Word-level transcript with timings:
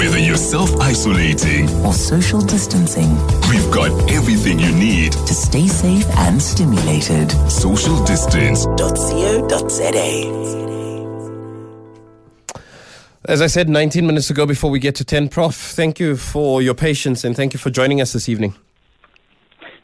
Whether 0.00 0.18
you're 0.18 0.38
self 0.38 0.74
isolating 0.80 1.68
or 1.84 1.92
social 1.92 2.40
distancing, 2.40 3.10
we've 3.50 3.70
got 3.70 3.90
everything 4.10 4.58
you 4.58 4.72
need 4.72 5.12
to 5.12 5.34
stay 5.34 5.66
safe 5.66 6.06
and 6.16 6.40
stimulated. 6.40 7.30
Social 7.50 8.02
distance. 8.06 8.64
As 13.26 13.42
I 13.42 13.46
said 13.46 13.68
19 13.68 14.06
minutes 14.06 14.30
ago 14.30 14.46
before 14.46 14.70
we 14.70 14.78
get 14.78 14.94
to 14.94 15.04
10, 15.04 15.28
Prof, 15.28 15.54
thank 15.54 16.00
you 16.00 16.16
for 16.16 16.62
your 16.62 16.72
patience 16.72 17.22
and 17.22 17.36
thank 17.36 17.52
you 17.52 17.58
for 17.58 17.68
joining 17.68 18.00
us 18.00 18.14
this 18.14 18.26
evening. 18.26 18.54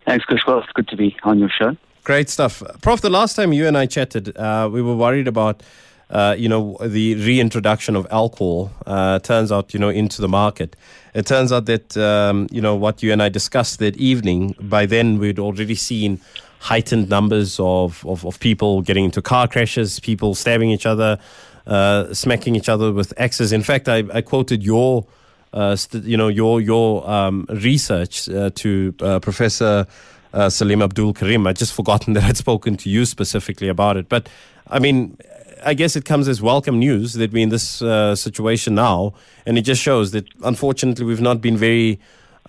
Thanks, 0.06 0.24
Kushwal. 0.24 0.62
It's 0.62 0.72
good 0.72 0.88
to 0.88 0.96
be 0.96 1.14
on 1.24 1.38
your 1.38 1.50
show. 1.50 1.76
Great 2.04 2.30
stuff. 2.30 2.62
Prof, 2.80 3.02
the 3.02 3.10
last 3.10 3.36
time 3.36 3.52
you 3.52 3.66
and 3.66 3.76
I 3.76 3.84
chatted, 3.84 4.34
uh, 4.38 4.70
we 4.72 4.80
were 4.80 4.96
worried 4.96 5.28
about. 5.28 5.62
Uh, 6.08 6.36
you 6.38 6.48
know 6.48 6.76
the 6.80 7.16
reintroduction 7.16 7.96
of 7.96 8.06
alcohol 8.12 8.70
uh, 8.86 9.18
turns 9.18 9.50
out 9.50 9.74
you 9.74 9.80
know 9.80 9.88
into 9.88 10.22
the 10.22 10.28
market. 10.28 10.76
It 11.14 11.26
turns 11.26 11.50
out 11.50 11.66
that 11.66 11.96
um, 11.96 12.46
you 12.50 12.60
know 12.60 12.76
what 12.76 13.02
you 13.02 13.12
and 13.12 13.20
I 13.20 13.28
discussed 13.28 13.80
that 13.80 13.96
evening. 13.96 14.54
By 14.60 14.86
then, 14.86 15.18
we'd 15.18 15.40
already 15.40 15.74
seen 15.74 16.20
heightened 16.60 17.08
numbers 17.08 17.58
of, 17.60 18.04
of, 18.06 18.24
of 18.24 18.38
people 18.40 18.82
getting 18.82 19.04
into 19.04 19.20
car 19.20 19.46
crashes, 19.48 20.00
people 20.00 20.34
stabbing 20.34 20.70
each 20.70 20.86
other, 20.86 21.18
uh, 21.66 22.12
smacking 22.14 22.56
each 22.56 22.68
other 22.68 22.92
with 22.92 23.12
axes. 23.18 23.52
In 23.52 23.62
fact, 23.62 23.88
I, 23.88 24.04
I 24.12 24.20
quoted 24.20 24.62
your, 24.62 25.06
uh, 25.52 25.76
st- 25.76 26.04
you 26.04 26.16
know, 26.16 26.28
your 26.28 26.60
your 26.60 27.08
um, 27.10 27.46
research 27.48 28.28
uh, 28.28 28.50
to 28.54 28.92
Professor 28.92 29.86
uh, 30.32 30.50
Salim 30.50 30.82
Abdool 30.82 31.14
Karim. 31.14 31.46
I 31.46 31.52
just 31.52 31.72
forgotten 31.72 32.12
that 32.14 32.24
I'd 32.24 32.36
spoken 32.36 32.76
to 32.78 32.90
you 32.90 33.04
specifically 33.06 33.68
about 33.68 33.96
it. 33.96 34.08
But 34.08 34.28
I 34.68 34.78
mean, 34.78 35.16
I 35.64 35.74
guess 35.74 35.96
it 35.96 36.04
comes 36.04 36.28
as 36.28 36.42
welcome 36.42 36.78
news 36.78 37.14
that 37.14 37.32
we're 37.32 37.42
in 37.42 37.48
this 37.48 37.80
uh, 37.82 38.14
situation 38.14 38.74
now, 38.74 39.14
and 39.46 39.56
it 39.56 39.62
just 39.62 39.80
shows 39.82 40.10
that 40.10 40.26
unfortunately 40.42 41.04
we've 41.04 41.20
not 41.20 41.40
been 41.40 41.56
very. 41.56 41.98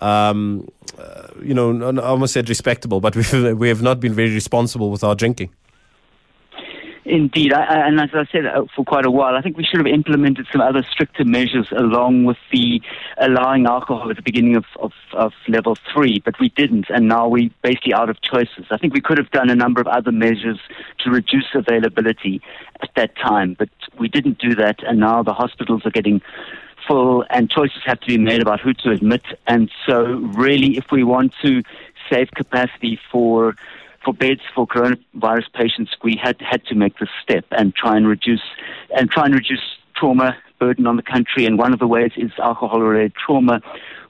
Um, 0.00 0.68
you 1.42 1.54
know, 1.54 1.88
I 1.88 2.06
almost 2.06 2.32
said 2.32 2.48
respectable, 2.48 3.00
but 3.00 3.16
we've, 3.16 3.58
we 3.58 3.68
have 3.68 3.82
not 3.82 3.98
been 3.98 4.14
very 4.14 4.32
responsible 4.32 4.90
with 4.90 5.02
our 5.02 5.14
drinking. 5.14 5.50
Indeed, 7.08 7.54
I, 7.54 7.64
I, 7.64 7.86
and 7.88 8.00
as 8.00 8.10
I 8.12 8.26
said 8.30 8.44
uh, 8.44 8.64
for 8.76 8.84
quite 8.84 9.06
a 9.06 9.10
while, 9.10 9.34
I 9.34 9.40
think 9.40 9.56
we 9.56 9.64
should 9.64 9.78
have 9.78 9.86
implemented 9.86 10.46
some 10.52 10.60
other 10.60 10.84
stricter 10.90 11.24
measures 11.24 11.68
along 11.72 12.24
with 12.24 12.36
the 12.52 12.82
allowing 13.16 13.66
alcohol 13.66 14.10
at 14.10 14.16
the 14.16 14.22
beginning 14.22 14.56
of, 14.56 14.66
of, 14.78 14.92
of 15.14 15.32
level 15.48 15.76
three, 15.92 16.20
but 16.22 16.38
we 16.38 16.50
didn't, 16.50 16.86
and 16.90 17.08
now 17.08 17.26
we're 17.26 17.50
basically 17.62 17.94
out 17.94 18.10
of 18.10 18.20
choices. 18.20 18.66
I 18.70 18.76
think 18.76 18.92
we 18.92 19.00
could 19.00 19.16
have 19.16 19.30
done 19.30 19.48
a 19.48 19.54
number 19.54 19.80
of 19.80 19.86
other 19.86 20.12
measures 20.12 20.60
to 21.00 21.10
reduce 21.10 21.46
availability 21.54 22.42
at 22.82 22.90
that 22.96 23.16
time, 23.16 23.56
but 23.58 23.70
we 23.98 24.08
didn't 24.08 24.38
do 24.38 24.54
that, 24.56 24.82
and 24.86 25.00
now 25.00 25.22
the 25.22 25.34
hospitals 25.34 25.86
are 25.86 25.90
getting 25.90 26.20
full, 26.86 27.24
and 27.30 27.50
choices 27.50 27.80
have 27.86 28.00
to 28.00 28.06
be 28.06 28.18
made 28.18 28.42
about 28.42 28.60
who 28.60 28.74
to 28.74 28.90
admit. 28.90 29.22
And 29.46 29.70
so, 29.86 30.04
really, 30.04 30.76
if 30.76 30.92
we 30.92 31.04
want 31.04 31.32
to 31.42 31.62
save 32.10 32.30
capacity 32.32 32.98
for 33.10 33.56
for 34.08 34.14
beds 34.14 34.40
for 34.54 34.66
coronavirus 34.66 35.52
patients, 35.52 35.90
we 36.02 36.18
had 36.22 36.40
had 36.40 36.64
to 36.64 36.74
make 36.74 36.98
this 36.98 37.10
step 37.22 37.44
and 37.50 37.74
try 37.74 37.94
and 37.94 38.08
reduce 38.08 38.40
and 38.96 39.10
try 39.10 39.26
and 39.26 39.34
reduce 39.34 39.60
trauma 39.96 40.34
burden 40.58 40.86
on 40.86 40.96
the 40.96 41.02
country. 41.02 41.44
And 41.44 41.58
one 41.58 41.74
of 41.74 41.78
the 41.78 41.86
ways 41.86 42.12
is 42.16 42.30
alcohol-related 42.38 43.14
trauma, 43.14 43.60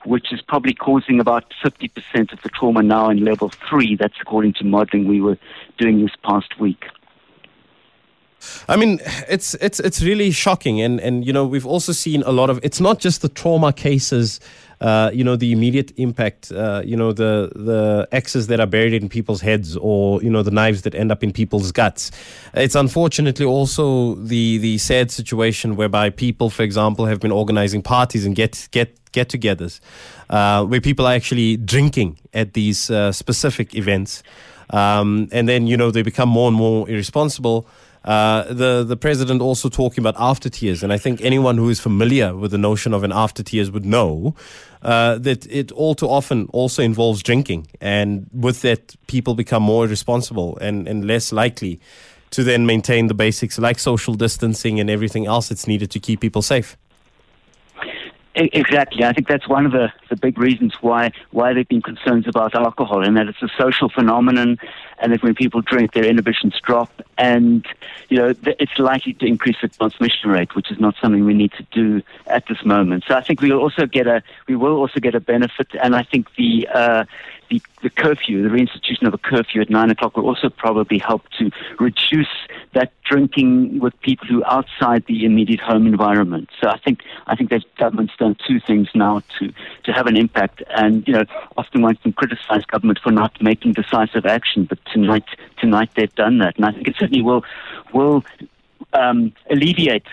which 0.05 0.33
is 0.33 0.41
probably 0.41 0.73
causing 0.73 1.19
about 1.19 1.53
50% 1.65 2.33
of 2.33 2.41
the 2.43 2.49
trauma 2.49 2.81
now 2.81 3.11
in 3.11 3.25
level 3.25 3.49
three. 3.69 3.97
That's 3.97 4.15
according 4.21 4.53
to 4.55 4.65
modelling 4.65 5.09
we 5.09 5.21
were 5.21 5.37
doing 5.79 6.01
this 6.01 6.15
past 6.23 6.61
week. 6.61 6.85
I 8.69 8.77
mean, 8.77 9.01
it's 9.29 9.55
it's 9.55 9.81
it's 9.81 10.03
really 10.03 10.31
shocking, 10.31 10.81
and 10.81 11.01
and 11.01 11.27
you 11.27 11.33
know 11.33 11.47
we've 11.47 11.67
also 11.67 11.93
seen 11.93 12.23
a 12.23 12.33
lot 12.33 12.51
of. 12.51 12.61
It's 12.63 12.81
not 12.81 12.99
just 12.99 13.23
the 13.23 13.29
trauma 13.29 13.73
cases 13.73 14.41
uh, 14.81 15.11
you 15.13 15.25
know, 15.25 15.37
the 15.37 15.51
immediate 15.53 15.93
impact, 15.97 16.53
uh, 16.53 16.83
you 16.85 16.97
know, 16.97 17.13
the 17.13 17.51
the 17.55 18.09
axes 18.13 18.47
that 18.47 18.61
are 18.61 18.67
buried 18.67 18.95
in 18.95 19.09
people's 19.09 19.41
heads, 19.41 19.77
or 19.77 20.23
you 20.23 20.31
know, 20.31 20.43
the 20.43 20.51
knives 20.51 20.83
that 20.83 20.95
end 20.95 21.11
up 21.11 21.25
in 21.25 21.33
people's 21.33 21.73
guts. 21.73 22.11
It's 22.55 22.75
unfortunately 22.75 23.45
also 23.45 24.15
the 24.15 24.59
the 24.59 24.79
sad 24.79 25.11
situation 25.11 25.77
whereby 25.77 26.11
people, 26.11 26.51
for 26.51 26.63
example, 26.63 27.07
have 27.07 27.19
been 27.19 27.33
organizing 27.33 27.83
parties 27.83 28.25
and 28.25 28.37
get 28.37 28.69
get 28.71 28.95
get-togethers, 29.11 29.81
uh, 30.31 30.65
where 30.67 30.83
people 30.83 31.07
are 31.07 31.15
actually 31.15 31.57
drinking 31.57 32.19
at 32.35 32.53
these 32.53 32.91
uh, 32.91 33.11
specific 33.11 33.75
events, 33.75 34.23
um, 34.71 35.29
and 35.33 35.49
then 35.49 35.67
you 35.67 35.77
know 35.77 35.91
they 35.91 36.03
become 36.03 36.29
more 36.29 36.49
and 36.49 36.57
more 36.57 36.89
irresponsible. 36.89 37.67
Uh, 38.09 38.55
the 38.55 38.85
the 38.85 38.97
president 38.97 39.43
also 39.43 39.69
talking 39.69 40.03
about 40.03 40.15
after 40.19 40.49
tears, 40.49 40.83
and 40.83 40.95
I 40.95 40.99
think 40.99 41.21
anyone 41.21 41.59
who 41.59 41.69
is 41.69 41.79
familiar 41.79 42.35
with 42.35 42.53
the 42.53 42.59
notion 42.59 42.95
of 42.95 43.05
an 43.05 43.13
after 43.13 43.43
tears 43.43 43.71
would 43.71 43.85
know 43.85 44.35
uh, 44.81 45.19
that 45.19 45.47
it 45.51 45.71
all 45.73 45.95
too 45.95 46.09
often 46.09 46.49
also 46.55 46.83
involves 46.83 47.23
drinking, 47.23 47.67
and 47.83 48.27
with 48.33 48.63
that, 48.63 48.97
people 49.09 49.35
become 49.35 49.63
more 49.63 49.87
responsible 49.87 50.57
and, 50.63 50.89
and 50.89 51.05
less 51.05 51.33
likely 51.33 51.81
to 52.31 52.43
then 52.43 52.65
maintain 52.65 53.09
the 53.09 53.15
basics 53.15 53.59
like 53.59 53.79
social 53.79 54.15
distancing 54.15 54.81
and 54.81 54.89
everything 54.89 55.27
else 55.27 55.51
that's 55.51 55.67
needed 55.67 55.91
to 55.91 56.01
keep 56.01 56.21
people 56.21 56.41
safe. 56.41 56.79
Exactly. 58.35 59.05
I 59.05 59.13
think 59.13 59.27
that's 59.27 59.49
one 59.49 59.67
of 59.67 59.73
the, 59.73 59.93
the 60.11 60.17
big 60.17 60.39
reasons 60.39 60.73
why 60.81 61.11
why 61.33 61.49
there 61.49 61.59
have 61.59 61.69
been 61.69 61.83
concerns 61.83 62.27
about 62.27 62.55
alcohol, 62.55 63.05
and 63.05 63.17
that 63.17 63.27
it's 63.27 63.43
a 63.43 63.49
social 63.59 63.89
phenomenon, 63.91 64.57
and 65.01 65.13
that 65.13 65.23
when 65.23 65.35
people 65.35 65.61
drink, 65.61 65.93
their 65.93 66.07
inhibitions 66.07 66.55
drop, 66.63 66.91
and 67.19 67.67
you 68.09 68.17
know 68.17 68.33
it's 68.45 68.79
likely 68.79 69.13
to 69.15 69.27
increase 69.27 69.57
the 69.61 69.69
transmission 69.69 70.31
rate, 70.31 70.55
which 70.55 70.71
is 70.71 70.79
not 70.79 70.95
something 71.01 71.25
we 71.25 71.35
need 71.35 71.53
to 71.53 71.67
do 71.73 72.03
at 72.29 72.47
this 72.47 72.65
moment. 72.65 73.05
So 73.07 73.15
I 73.15 73.23
think 73.23 73.43
we 73.43 73.53
will 73.53 73.61
also 73.61 73.87
get 73.87 74.07
a 74.07 74.23
we 74.47 74.57
will 74.57 74.77
also 74.77 75.01
get 75.01 75.15
a 75.15 75.21
benefit, 75.21 75.69
and 75.83 75.95
I 75.95 76.05
think 76.05 76.35
the 76.37 76.69
uh, 76.73 77.05
the, 77.49 77.63
the 77.83 77.91
curfew, 77.91 78.43
the 78.43 78.49
reinstitution 78.49 79.07
of 79.07 79.15
a 79.15 79.19
curfew 79.19 79.61
at 79.61 79.71
nine 79.71 79.91
o'clock 79.91 80.17
will 80.17 80.27
also 80.27 80.49
probably 80.51 80.99
help 80.99 81.23
to 81.39 81.51
reduce 81.79 82.29
that 82.75 82.93
drinking 83.05 83.81
with 83.81 83.99
people 84.03 84.27
who 84.27 84.43
are 84.45 84.59
outside 84.59 85.05
the 85.07 85.25
immediate 85.25 85.61
home 85.61 85.87
environment. 85.87 86.51
So 86.61 86.69
I 86.69 86.79
think 86.79 87.01
I 87.27 87.37
think 87.37 87.51
that 87.51 87.65
government's 87.77 88.17
done 88.17 88.37
two 88.47 88.61
things 88.61 88.89
now 88.95 89.23
to 89.39 89.53
to 89.89 89.93
have 89.93 90.07
an 90.07 90.17
impact. 90.17 90.63
And 90.69 91.07
you 91.09 91.15
know, 91.15 91.25
often 91.57 91.83
one 91.83 91.97
can 91.97 92.13
criticize 92.13 92.65
government 92.67 93.01
for 93.03 93.11
not 93.11 93.43
making 93.43 93.73
decisive 93.73 94.27
action, 94.27 94.65
but 94.65 94.79
tonight 94.93 95.25
tonight 95.59 95.91
they've 95.97 96.15
done 96.15 96.39
that, 96.39 96.57
and 96.57 96.65
I 96.65 96.73
think 96.73 96.87
it 96.87 96.95
certainly 96.99 97.23
will 97.23 97.45
will 97.93 98.25
um, 98.93 99.33
alleviate 99.51 100.07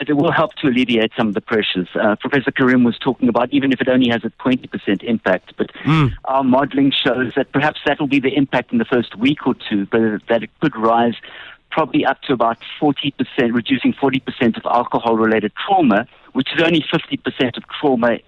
it 0.00 0.16
will 0.16 0.32
help 0.32 0.54
to 0.54 0.68
alleviate 0.68 1.12
some 1.16 1.28
of 1.28 1.34
the 1.34 1.40
pressures. 1.40 1.88
Uh, 1.94 2.14
Professor 2.16 2.50
Karim 2.50 2.84
was 2.84 2.98
talking 2.98 3.28
about 3.28 3.52
even 3.52 3.72
if 3.72 3.80
it 3.80 3.88
only 3.88 4.08
has 4.08 4.22
a 4.24 4.30
20% 4.42 5.02
impact, 5.02 5.54
but 5.56 5.72
mm. 5.84 6.12
our 6.24 6.44
modeling 6.44 6.92
shows 6.92 7.32
that 7.36 7.52
perhaps 7.52 7.80
that 7.86 7.98
will 7.98 8.06
be 8.06 8.20
the 8.20 8.34
impact 8.36 8.72
in 8.72 8.78
the 8.78 8.84
first 8.84 9.16
week 9.16 9.46
or 9.46 9.54
two, 9.54 9.86
but 9.86 10.00
that 10.28 10.42
it 10.42 10.50
could 10.60 10.76
rise 10.76 11.14
probably 11.70 12.04
up 12.04 12.20
to 12.22 12.32
about 12.32 12.58
40%, 12.80 13.12
reducing 13.52 13.92
40% 13.92 14.56
of 14.56 14.66
alcohol 14.66 15.16
related 15.16 15.52
trauma, 15.54 16.06
which 16.32 16.48
is 16.54 16.62
only 16.62 16.80
50% 16.80 17.56
of 17.56 17.64
trauma 17.68 18.18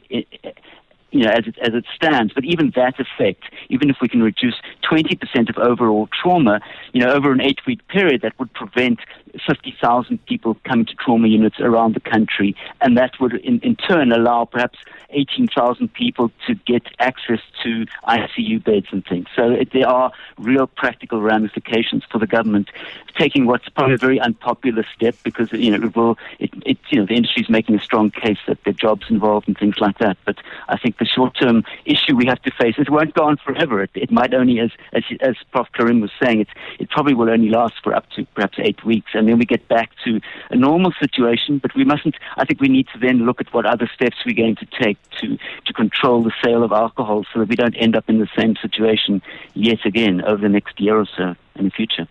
you 1.10 1.24
know, 1.24 1.30
as 1.30 1.46
it, 1.46 1.58
as 1.58 1.74
it 1.74 1.84
stands. 1.94 2.32
But 2.34 2.44
even 2.44 2.72
that 2.76 2.94
effect, 2.98 3.44
even 3.68 3.90
if 3.90 3.96
we 4.00 4.08
can 4.08 4.22
reduce 4.22 4.54
20% 4.90 5.48
of 5.48 5.58
overall 5.58 6.08
trauma, 6.08 6.60
you 6.92 7.00
know, 7.00 7.12
over 7.12 7.32
an 7.32 7.40
eight-week 7.40 7.86
period, 7.88 8.22
that 8.22 8.38
would 8.38 8.52
prevent 8.52 9.00
50,000 9.46 10.24
people 10.26 10.56
coming 10.64 10.86
to 10.86 10.94
trauma 10.94 11.28
units 11.28 11.60
around 11.60 11.94
the 11.94 12.00
country, 12.00 12.56
and 12.80 12.96
that 12.96 13.18
would 13.20 13.34
in, 13.34 13.60
in 13.60 13.76
turn 13.76 14.12
allow 14.12 14.44
perhaps 14.44 14.78
18,000 15.10 15.92
people 15.92 16.30
to 16.46 16.54
get 16.54 16.82
access 16.98 17.40
to 17.62 17.84
ICU 18.06 18.62
beds 18.62 18.86
and 18.92 19.04
things. 19.04 19.26
So 19.34 19.50
it, 19.50 19.72
there 19.72 19.88
are 19.88 20.12
real 20.38 20.66
practical 20.66 21.20
ramifications 21.20 22.04
for 22.10 22.18
the 22.18 22.26
government 22.26 22.70
taking 23.18 23.46
what's 23.46 23.68
probably 23.68 23.94
a 23.94 23.98
very 23.98 24.20
unpopular 24.20 24.84
step 24.94 25.14
because 25.24 25.52
you 25.52 25.70
know 25.70 25.86
it 25.86 25.96
will 25.96 26.18
it, 26.38 26.50
it 26.64 26.78
you 26.90 26.98
know 26.98 27.06
the 27.06 27.14
industry 27.14 27.42
is 27.42 27.50
making 27.50 27.74
a 27.74 27.82
strong 27.82 28.10
case 28.10 28.38
that 28.46 28.58
there 28.64 28.72
are 28.72 28.74
jobs 28.74 29.06
involved 29.10 29.48
and 29.48 29.58
things 29.58 29.76
like 29.80 29.98
that. 29.98 30.16
But 30.24 30.36
I 30.68 30.78
think 30.78 30.98
the 30.98 31.04
short-term 31.04 31.64
issue 31.84 32.16
we 32.16 32.26
have 32.26 32.40
to 32.42 32.50
face 32.50 32.76
it 32.78 32.90
won't 32.90 33.14
go 33.14 33.24
on 33.24 33.36
forever. 33.36 33.82
It, 33.82 33.90
it 33.94 34.10
might 34.10 34.32
only, 34.34 34.60
as 34.60 34.70
as 34.92 35.04
as 35.20 35.36
Prof. 35.52 35.68
Karim 35.72 36.00
was 36.00 36.10
saying, 36.22 36.40
it's 36.40 36.50
it 36.78 36.90
probably 36.90 37.14
will 37.14 37.30
only 37.30 37.48
last 37.48 37.74
for 37.82 37.94
up 37.94 38.08
to 38.10 38.24
perhaps 38.34 38.58
eight 38.58 38.84
weeks, 38.84 39.10
and 39.20 39.28
then 39.28 39.38
we 39.38 39.44
get 39.44 39.68
back 39.68 39.90
to 40.04 40.20
a 40.50 40.56
normal 40.56 40.92
situation. 40.98 41.58
But 41.58 41.74
we 41.74 41.84
mustn't. 41.84 42.16
I 42.36 42.44
think 42.44 42.60
we 42.60 42.68
need 42.68 42.88
to 42.94 42.98
then 42.98 43.26
look 43.26 43.40
at 43.40 43.52
what 43.54 43.66
other 43.66 43.88
steps 43.94 44.16
we're 44.26 44.34
going 44.34 44.56
to 44.56 44.66
take 44.80 44.98
to, 45.20 45.38
to 45.66 45.72
control 45.72 46.22
the 46.22 46.32
sale 46.42 46.64
of 46.64 46.72
alcohol 46.72 47.24
so 47.32 47.40
that 47.40 47.48
we 47.48 47.56
don't 47.56 47.76
end 47.76 47.94
up 47.94 48.08
in 48.08 48.18
the 48.18 48.28
same 48.36 48.56
situation 48.56 49.22
yet 49.54 49.84
again 49.84 50.22
over 50.22 50.42
the 50.42 50.48
next 50.48 50.80
year 50.80 50.98
or 50.98 51.06
so 51.16 51.36
in 51.54 51.66
the 51.66 51.70
future. 51.70 52.08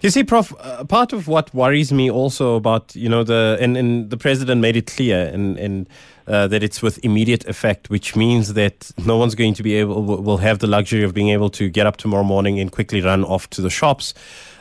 You 0.00 0.10
see, 0.10 0.24
Prof, 0.24 0.54
uh, 0.60 0.84
part 0.84 1.12
of 1.12 1.28
what 1.28 1.52
worries 1.54 1.92
me 1.92 2.10
also 2.10 2.56
about, 2.56 2.94
you 2.94 3.08
know, 3.08 3.24
the, 3.24 3.58
and, 3.60 3.76
and 3.76 4.10
the 4.10 4.16
president 4.16 4.60
made 4.60 4.76
it 4.76 4.86
clear 4.86 5.26
and, 5.26 5.58
and 5.58 5.88
uh, 6.26 6.46
that 6.48 6.62
it's 6.62 6.82
with 6.82 7.04
immediate 7.04 7.44
effect, 7.46 7.90
which 7.90 8.16
means 8.16 8.54
that 8.54 8.90
no 9.04 9.16
one's 9.16 9.34
going 9.34 9.54
to 9.54 9.62
be 9.62 9.74
able, 9.74 10.02
will 10.02 10.38
have 10.38 10.60
the 10.60 10.66
luxury 10.66 11.02
of 11.02 11.12
being 11.12 11.30
able 11.30 11.50
to 11.50 11.68
get 11.68 11.86
up 11.86 11.96
tomorrow 11.96 12.24
morning 12.24 12.60
and 12.60 12.72
quickly 12.72 13.00
run 13.00 13.24
off 13.24 13.50
to 13.50 13.60
the 13.60 13.70
shops, 13.70 14.14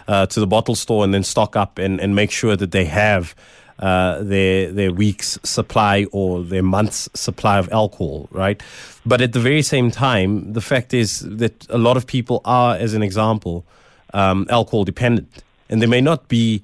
uh, 0.08 0.26
to 0.26 0.40
the 0.40 0.48
bottle 0.48 0.76
store 0.76 1.04
and 1.04 1.14
then 1.14 1.24
stock 1.24 1.56
up 1.56 1.78
and, 1.78 2.00
and 2.00 2.16
make 2.16 2.32
sure 2.32 2.56
that 2.56 2.72
they 2.72 2.86
have 2.86 3.36
uh, 3.80 4.22
their 4.24 4.72
their 4.72 4.92
week's 4.92 5.40
supply 5.44 6.06
or 6.12 6.44
their 6.44 6.64
month's 6.64 7.08
supply 7.14 7.58
of 7.58 7.72
alcohol, 7.72 8.28
right? 8.32 8.62
But 9.06 9.22
at 9.22 9.32
the 9.32 9.40
very 9.40 9.62
same 9.62 9.90
time, 9.90 10.52
the 10.52 10.62
fact 10.62 10.94
is 10.94 11.22
that 11.22 11.66
a 11.70 11.78
lot 11.78 11.96
of 11.96 12.06
people 12.06 12.42
are, 12.44 12.76
as 12.76 12.94
an 12.94 13.02
example, 13.02 13.66
um, 14.14 14.48
alcohol 14.50 14.84
dependent, 14.84 15.44
and 15.70 15.82
they 15.82 15.88
may 15.88 16.02
not 16.02 16.28
be. 16.28 16.64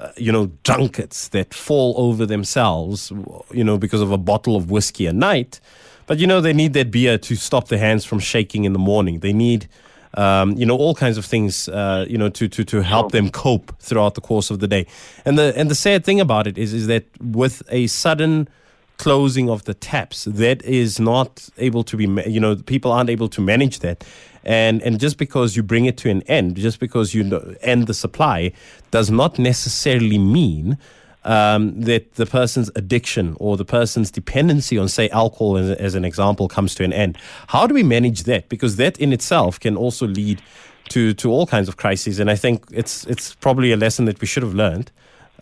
Uh, 0.00 0.10
you 0.16 0.32
know, 0.32 0.50
drunkards 0.64 1.28
that 1.28 1.54
fall 1.54 1.94
over 1.96 2.26
themselves, 2.26 3.12
you 3.52 3.62
know, 3.62 3.78
because 3.78 4.00
of 4.00 4.10
a 4.10 4.18
bottle 4.18 4.56
of 4.56 4.68
whiskey 4.68 5.06
a 5.06 5.12
night. 5.12 5.60
But, 6.06 6.18
you 6.18 6.26
know, 6.26 6.40
they 6.40 6.52
need 6.52 6.72
that 6.72 6.90
beer 6.90 7.16
to 7.16 7.36
stop 7.36 7.68
their 7.68 7.78
hands 7.78 8.04
from 8.04 8.18
shaking 8.18 8.64
in 8.64 8.72
the 8.72 8.78
morning. 8.80 9.20
They 9.20 9.32
need, 9.32 9.68
um, 10.14 10.54
you 10.54 10.66
know, 10.66 10.76
all 10.76 10.96
kinds 10.96 11.16
of 11.16 11.24
things, 11.24 11.68
uh, 11.68 12.06
you 12.08 12.18
know, 12.18 12.28
to, 12.28 12.48
to, 12.48 12.64
to 12.64 12.82
help 12.82 13.12
them 13.12 13.30
cope 13.30 13.72
throughout 13.78 14.16
the 14.16 14.20
course 14.20 14.50
of 14.50 14.58
the 14.58 14.66
day. 14.66 14.88
And 15.24 15.38
the, 15.38 15.54
and 15.56 15.70
the 15.70 15.76
sad 15.76 16.04
thing 16.04 16.18
about 16.20 16.48
it 16.48 16.58
is, 16.58 16.72
is 16.74 16.88
that 16.88 17.04
with 17.20 17.62
a 17.68 17.86
sudden 17.86 18.48
closing 18.96 19.48
of 19.48 19.62
the 19.62 19.74
taps, 19.74 20.24
that 20.24 20.60
is 20.64 20.98
not 20.98 21.48
able 21.56 21.84
to 21.84 21.96
be, 21.96 22.06
you 22.28 22.40
know, 22.40 22.56
people 22.56 22.90
aren't 22.90 23.10
able 23.10 23.28
to 23.28 23.40
manage 23.40 23.78
that. 23.78 24.02
And, 24.44 24.82
and 24.82 25.00
just 25.00 25.18
because 25.18 25.56
you 25.56 25.62
bring 25.62 25.86
it 25.86 25.96
to 25.98 26.10
an 26.10 26.22
end, 26.22 26.56
just 26.56 26.78
because 26.78 27.14
you 27.14 27.56
end 27.62 27.86
the 27.86 27.94
supply, 27.94 28.52
does 28.90 29.10
not 29.10 29.38
necessarily 29.38 30.18
mean 30.18 30.78
um, 31.24 31.80
that 31.80 32.14
the 32.14 32.26
person's 32.26 32.70
addiction 32.76 33.36
or 33.40 33.56
the 33.56 33.64
person's 33.64 34.10
dependency 34.10 34.76
on, 34.78 34.88
say, 34.88 35.08
alcohol, 35.08 35.56
as, 35.56 35.70
as 35.70 35.94
an 35.94 36.04
example, 36.04 36.48
comes 36.48 36.74
to 36.74 36.84
an 36.84 36.92
end. 36.92 37.18
How 37.48 37.66
do 37.66 37.74
we 37.74 37.82
manage 37.82 38.24
that? 38.24 38.48
Because 38.48 38.76
that 38.76 38.98
in 38.98 39.12
itself 39.12 39.58
can 39.58 39.76
also 39.76 40.06
lead 40.06 40.42
to, 40.90 41.14
to 41.14 41.30
all 41.30 41.46
kinds 41.46 41.68
of 41.68 41.76
crises. 41.76 42.18
And 42.20 42.30
I 42.30 42.36
think 42.36 42.64
it's, 42.70 43.06
it's 43.06 43.34
probably 43.34 43.72
a 43.72 43.76
lesson 43.76 44.04
that 44.04 44.20
we 44.20 44.26
should 44.26 44.42
have 44.42 44.54
learned 44.54 44.92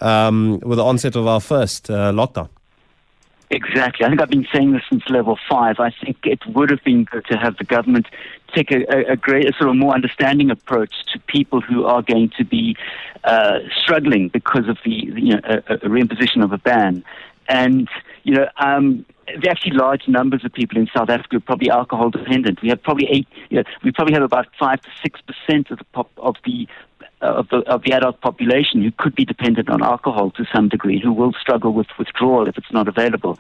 um, 0.01 0.61
with 0.61 0.79
the 0.79 0.85
onset 0.85 1.17
of 1.17 1.27
our 1.27 1.41
first 1.41 1.91
uh, 1.91 2.13
lockdown. 2.13 2.49
Exactly. 3.53 4.07
I 4.07 4.09
think 4.09 4.23
I've 4.23 4.31
been 4.31 4.49
saying 4.51 4.73
this 4.73 4.83
since 4.89 5.03
level 5.11 5.39
five. 5.49 5.79
I 5.79 5.91
think 6.03 6.17
it 6.25 6.41
would 6.47 6.71
have 6.71 6.83
been 6.85 7.05
good 7.05 7.27
to 7.27 7.37
have 7.37 7.59
the 7.59 7.65
government 7.65 8.07
take 8.55 8.71
a, 8.71 8.81
a, 8.89 9.13
a 9.13 9.53
sort 9.59 9.69
of 9.69 9.77
more 9.77 9.95
understanding 9.95 10.51
approach 10.51 10.95
to 11.13 11.19
people 11.21 11.61
who 11.61 11.85
are 11.85 12.01
going 12.01 12.31
to 12.39 12.45
be 12.45 12.77
uh, 13.25 13.59
struggling 13.77 14.29
because 14.29 14.69
of 14.69 14.79
the, 14.87 14.91
you 14.91 15.35
know, 15.35 15.41
a, 15.45 15.75
a 15.75 15.79
reimposition 15.81 16.43
of 16.43 16.53
a 16.53 16.59
ban. 16.59 17.05
And, 17.47 17.91
you 18.23 18.35
know, 18.37 18.49
um, 18.57 19.05
there 19.27 19.49
are 19.49 19.51
actually 19.51 19.73
large 19.73 20.09
numbers 20.09 20.47
of 20.47 20.53
people 20.55 20.79
in 20.79 20.89
South 20.97 21.11
Africa 21.11 21.29
who 21.33 21.37
are 21.37 21.41
probably 21.41 21.69
alcohol 21.69 22.09
dependent. 22.09 22.63
We 22.63 22.71
have 22.71 22.83
probably 22.83 23.07
eight, 23.11 23.29
you 23.51 23.59
know, 23.59 23.65
we 23.85 23.93
probably 23.93 24.15
have 24.15 24.23
about 24.23 24.47
five 24.59 24.81
to 24.81 24.89
six 25.03 25.21
percent 25.21 25.71
of 25.71 25.79
the 25.79 25.85
pop, 25.93 26.11
of 26.17 26.37
the 26.47 26.67
of 27.21 27.49
the, 27.49 27.59
of 27.59 27.83
the 27.83 27.93
adult 27.93 28.21
population 28.21 28.83
who 28.83 28.91
could 28.91 29.15
be 29.15 29.25
dependent 29.25 29.69
on 29.69 29.83
alcohol 29.83 30.31
to 30.33 30.45
some 30.55 30.69
degree, 30.69 31.01
who 31.01 31.13
will 31.13 31.33
struggle 31.41 31.73
with 31.73 31.87
withdrawal 31.99 32.49
if 32.49 32.59
it's 32.59 32.73
not 32.73 32.89
available. 32.89 33.39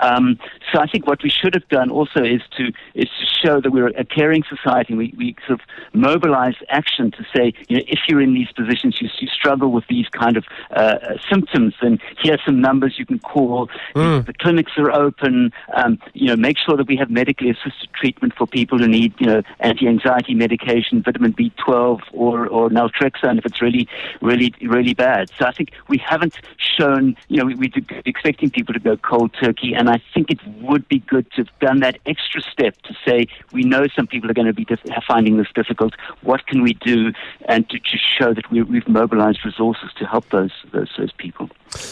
Um, 0.00 0.38
so 0.72 0.80
I 0.80 0.86
think 0.86 1.06
what 1.06 1.22
we 1.22 1.30
should 1.30 1.54
have 1.54 1.68
done 1.68 1.90
also 1.90 2.22
is 2.22 2.42
to 2.56 2.72
is 2.94 3.08
to 3.20 3.26
show 3.46 3.60
that 3.60 3.70
we're 3.70 3.88
a 3.88 4.04
caring 4.04 4.42
society. 4.48 4.94
We, 4.94 5.14
we 5.16 5.36
sort 5.46 5.60
of 5.60 5.66
mobilize 5.92 6.54
action 6.68 7.10
to 7.12 7.24
say, 7.34 7.52
you 7.68 7.76
know, 7.76 7.84
if 7.86 8.00
you're 8.08 8.20
in 8.20 8.34
these 8.34 8.50
positions, 8.52 9.00
you, 9.00 9.08
you 9.20 9.28
struggle 9.28 9.70
with 9.70 9.84
these 9.88 10.08
kind 10.08 10.36
of 10.36 10.44
uh, 10.72 10.98
symptoms, 11.30 11.74
then 11.80 11.98
here 12.22 12.34
are 12.34 12.40
some 12.44 12.60
numbers 12.60 12.96
you 12.98 13.06
can 13.06 13.18
call. 13.20 13.68
Mm. 13.94 14.26
The, 14.26 14.32
the, 14.32 14.38
clinics 14.38 14.72
are 14.76 14.90
open. 14.90 15.52
Um, 15.74 15.98
you 16.12 16.26
know, 16.26 16.36
make 16.36 16.58
sure 16.58 16.76
that 16.76 16.88
we 16.88 16.96
have 16.96 17.10
medically 17.10 17.50
assisted 17.50 17.88
treatment 17.94 18.34
for 18.36 18.46
people 18.46 18.78
who 18.78 18.88
need, 18.88 19.14
you 19.18 19.26
know, 19.26 19.42
anti-anxiety 19.60 20.34
medication, 20.34 21.02
vitamin 21.02 21.32
B12, 21.32 22.00
or 22.12 22.46
or 22.48 22.68
naltrexone 22.94 23.38
if 23.38 23.46
it's 23.46 23.62
really, 23.62 23.88
really, 24.20 24.52
really 24.62 24.94
bad. 24.94 25.30
So 25.38 25.46
I 25.46 25.52
think 25.52 25.70
we 25.88 25.98
haven't 25.98 26.34
shown, 26.58 27.16
you 27.28 27.38
know, 27.38 27.44
we, 27.44 27.54
we're 27.54 27.70
expecting 28.04 28.50
people 28.50 28.74
to 28.74 28.80
go 28.80 28.96
cold 28.96 29.32
turkey 29.40 29.74
and 29.74 29.84
and 29.86 29.94
I 29.94 30.02
think 30.14 30.30
it 30.30 30.40
would 30.62 30.88
be 30.88 31.00
good 31.00 31.30
to 31.32 31.42
have 31.42 31.58
done 31.60 31.80
that 31.80 31.98
extra 32.06 32.40
step 32.40 32.74
to 32.84 32.94
say, 33.06 33.26
we 33.52 33.64
know 33.64 33.86
some 33.94 34.06
people 34.06 34.30
are 34.30 34.32
going 34.32 34.46
to 34.46 34.54
be 34.54 34.64
dif- 34.64 34.80
finding 35.06 35.36
this 35.36 35.48
difficult. 35.54 35.92
What 36.22 36.46
can 36.46 36.62
we 36.62 36.72
do? 36.72 37.12
And 37.46 37.68
to, 37.68 37.78
to 37.78 37.98
show 38.18 38.32
that 38.32 38.50
we, 38.50 38.60
have 38.60 38.88
mobilized 38.88 39.44
resources 39.44 39.90
to 39.98 40.06
help 40.06 40.30
those, 40.30 40.52
those, 40.72 40.90
those 40.96 41.12
people. 41.12 41.50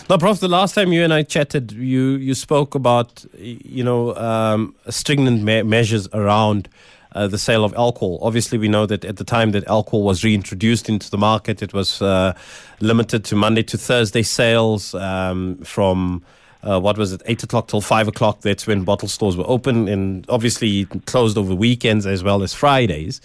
Now, 0.09 0.17
Prof, 0.17 0.41
the 0.41 0.49
last 0.49 0.75
time 0.75 0.91
you 0.91 1.05
and 1.05 1.13
I 1.13 1.23
chatted, 1.23 1.73
you, 1.73 2.13
you 2.13 2.35
spoke 2.35 2.75
about, 2.75 3.27
you 3.37 3.85
know, 3.85 4.17
um, 4.17 4.75
stringent 4.89 5.43
me- 5.43 5.63
measures 5.63 6.09
around 6.15 6.71
uh, 7.15 7.27
the 7.27 7.39
sale 7.39 7.65
of 7.65 7.75
alcohol. 7.75 8.19
Obviously, 8.23 8.59
we 8.59 8.69
know 8.69 8.87
that 8.87 9.05
at 9.05 9.17
the 9.17 9.25
time 9.25 9.53
that 9.53 9.67
alcohol 9.67 10.03
was 10.03 10.25
reintroduced 10.25 10.89
into 10.89 11.11
the 11.11 11.19
market, 11.19 11.63
it 11.63 11.73
was 11.73 12.03
uh, 12.03 12.35
limited 12.81 13.25
to 13.25 13.37
Monday 13.37 13.63
to 13.63 13.79
Thursday 13.79 14.23
sales 14.23 14.95
um, 14.95 15.59
from 15.59 16.23
uh, 16.63 16.81
what 16.81 16.97
was 16.97 17.13
it, 17.13 17.23
8 17.27 17.43
o'clock 17.43 17.69
till 17.69 17.81
5 17.81 18.09
o'clock. 18.09 18.41
That's 18.41 18.67
when 18.67 18.85
bottle 18.85 19.09
stores 19.09 19.37
were 19.37 19.45
open 19.47 19.89
and 19.89 20.25
obviously 20.29 20.85
closed 21.07 21.37
over 21.37 21.55
weekends 21.55 22.07
as 22.07 22.23
well 22.23 22.43
as 22.43 22.55
Fridays. 22.55 23.21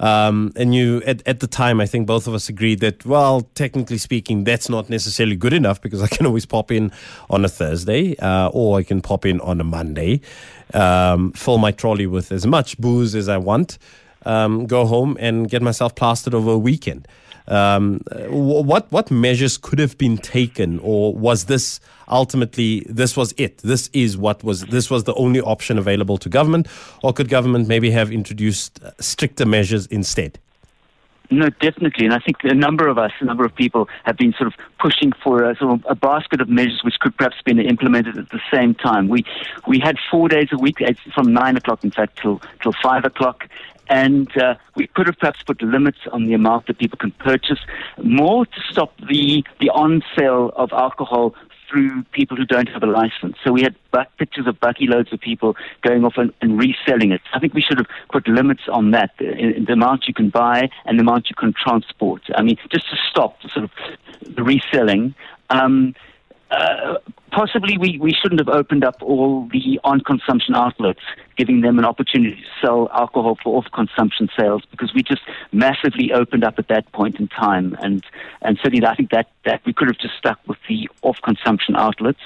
Um, 0.00 0.52
and 0.56 0.74
you, 0.74 1.00
at, 1.06 1.26
at 1.26 1.40
the 1.40 1.46
time, 1.46 1.80
I 1.80 1.86
think 1.86 2.06
both 2.06 2.26
of 2.26 2.34
us 2.34 2.48
agreed 2.48 2.80
that, 2.80 3.06
well, 3.06 3.42
technically 3.54 3.98
speaking, 3.98 4.44
that's 4.44 4.68
not 4.68 4.90
necessarily 4.90 5.36
good 5.36 5.52
enough 5.52 5.80
because 5.80 6.02
I 6.02 6.08
can 6.08 6.26
always 6.26 6.44
pop 6.44 6.70
in 6.70 6.92
on 7.30 7.44
a 7.44 7.48
Thursday 7.48 8.16
uh, 8.16 8.48
or 8.48 8.78
I 8.78 8.82
can 8.82 9.00
pop 9.00 9.24
in 9.24 9.40
on 9.40 9.60
a 9.60 9.64
Monday, 9.64 10.20
um, 10.74 11.32
fill 11.32 11.58
my 11.58 11.70
trolley 11.70 12.06
with 12.06 12.32
as 12.32 12.46
much 12.46 12.76
booze 12.78 13.14
as 13.14 13.28
I 13.28 13.38
want, 13.38 13.78
um, 14.26 14.66
go 14.66 14.86
home 14.86 15.16
and 15.20 15.48
get 15.48 15.62
myself 15.62 15.94
plastered 15.94 16.34
over 16.34 16.50
a 16.50 16.58
weekend. 16.58 17.06
Um, 17.48 18.00
what 18.28 18.90
what 18.92 19.10
measures 19.10 19.58
could 19.58 19.78
have 19.78 19.98
been 19.98 20.16
taken, 20.16 20.78
or 20.80 21.14
was 21.14 21.46
this 21.46 21.80
ultimately 22.08 22.86
this 22.88 23.16
was 23.16 23.34
it? 23.36 23.58
This 23.58 23.90
is 23.92 24.16
what 24.16 24.44
was 24.44 24.62
this 24.66 24.90
was 24.90 25.04
the 25.04 25.14
only 25.14 25.40
option 25.40 25.78
available 25.78 26.18
to 26.18 26.28
government, 26.28 26.68
or 27.02 27.12
could 27.12 27.28
government 27.28 27.68
maybe 27.68 27.90
have 27.90 28.12
introduced 28.12 28.80
stricter 29.00 29.44
measures 29.44 29.86
instead? 29.86 30.38
No, 31.32 31.48
definitely, 31.48 32.04
and 32.04 32.12
I 32.12 32.18
think 32.18 32.36
a 32.42 32.54
number 32.54 32.88
of 32.88 32.98
us, 32.98 33.10
a 33.20 33.24
number 33.24 33.44
of 33.46 33.54
people, 33.54 33.88
have 34.04 34.18
been 34.18 34.34
sort 34.34 34.48
of 34.48 34.54
pushing 34.78 35.12
for 35.24 35.42
a 35.42 35.56
sort 35.56 35.72
of 35.72 35.86
a 35.88 35.94
basket 35.94 36.42
of 36.42 36.48
measures 36.50 36.82
which 36.84 36.98
could 37.00 37.16
perhaps 37.16 37.36
be 37.42 37.52
implemented 37.66 38.18
at 38.18 38.28
the 38.28 38.40
same 38.52 38.74
time. 38.74 39.08
We 39.08 39.24
we 39.66 39.80
had 39.80 39.96
four 40.10 40.28
days 40.28 40.48
a 40.52 40.58
week, 40.58 40.82
from 41.14 41.32
nine 41.32 41.56
o'clock, 41.56 41.84
in 41.84 41.90
fact, 41.90 42.18
till 42.20 42.42
till 42.62 42.74
five 42.82 43.06
o'clock, 43.06 43.48
and 43.88 44.34
uh, 44.36 44.54
we 44.76 44.86
could 44.88 45.06
have 45.06 45.18
perhaps 45.18 45.42
put 45.42 45.60
limits 45.62 45.98
on 46.12 46.26
the 46.26 46.34
amount 46.34 46.66
that 46.66 46.78
people 46.78 46.98
can 46.98 47.10
purchase, 47.12 47.58
more 48.02 48.46
to 48.46 48.60
stop 48.70 48.96
the, 49.08 49.44
the 49.60 49.70
on 49.70 50.02
sale 50.16 50.52
of 50.56 50.72
alcohol 50.72 51.34
through 51.72 52.02
people 52.12 52.36
who 52.36 52.44
don't 52.44 52.68
have 52.68 52.82
a 52.82 52.86
license. 52.86 53.36
So 53.42 53.52
we 53.52 53.62
had 53.62 53.74
pictures 54.18 54.46
of 54.46 54.60
bakkie 54.60 54.88
loads 54.88 55.12
of 55.12 55.20
people 55.20 55.56
going 55.82 56.04
off 56.04 56.14
and, 56.16 56.32
and, 56.42 56.58
reselling 56.58 57.12
it. 57.12 57.22
I 57.32 57.38
think 57.38 57.54
we 57.54 57.62
should 57.62 57.78
have 57.78 57.86
put 58.10 58.28
limits 58.28 58.62
on 58.70 58.90
that, 58.90 59.10
the, 59.18 59.64
the 59.66 59.72
amount 59.72 60.06
you 60.06 60.14
can 60.14 60.28
buy 60.28 60.68
and 60.84 60.98
the 60.98 61.02
amount 61.02 61.30
you 61.30 61.34
can 61.34 61.54
transport. 61.54 62.22
I 62.34 62.42
mean, 62.42 62.58
just 62.70 62.90
to 62.90 62.96
stop 63.10 63.40
the 63.42 63.48
sort 63.48 63.64
of 63.64 63.70
the 64.36 64.42
reselling. 64.42 65.14
Um, 65.48 65.94
uh, 66.50 66.96
possibly 67.32 67.78
we, 67.78 67.98
we 68.00 68.12
shouldn't 68.12 68.40
have 68.40 68.54
opened 68.54 68.84
up 68.84 68.96
all 69.02 69.48
the 69.52 69.80
on 69.82 70.00
consumption 70.00 70.54
outlets, 70.54 71.00
giving 71.36 71.62
them 71.62 71.78
an 71.78 71.84
opportunity 71.84 72.36
to 72.36 72.66
sell 72.66 72.88
alcohol 72.92 73.36
for 73.42 73.58
off 73.58 73.66
consumption 73.72 74.28
sales 74.38 74.62
because 74.70 74.92
we 74.94 75.02
just 75.02 75.22
massively 75.50 76.12
opened 76.12 76.44
up 76.44 76.58
at 76.58 76.68
that 76.68 76.90
point 76.92 77.18
in 77.18 77.28
time. 77.28 77.76
And, 77.80 78.04
and 78.42 78.58
certainly 78.62 78.86
I 78.86 78.94
think 78.94 79.10
that, 79.10 79.28
that 79.44 79.62
we 79.64 79.72
could 79.72 79.88
have 79.88 79.98
just 79.98 80.14
stuck 80.16 80.38
with 80.46 80.58
the 80.68 80.88
off 81.02 81.16
consumption 81.24 81.74
outlets. 81.74 82.20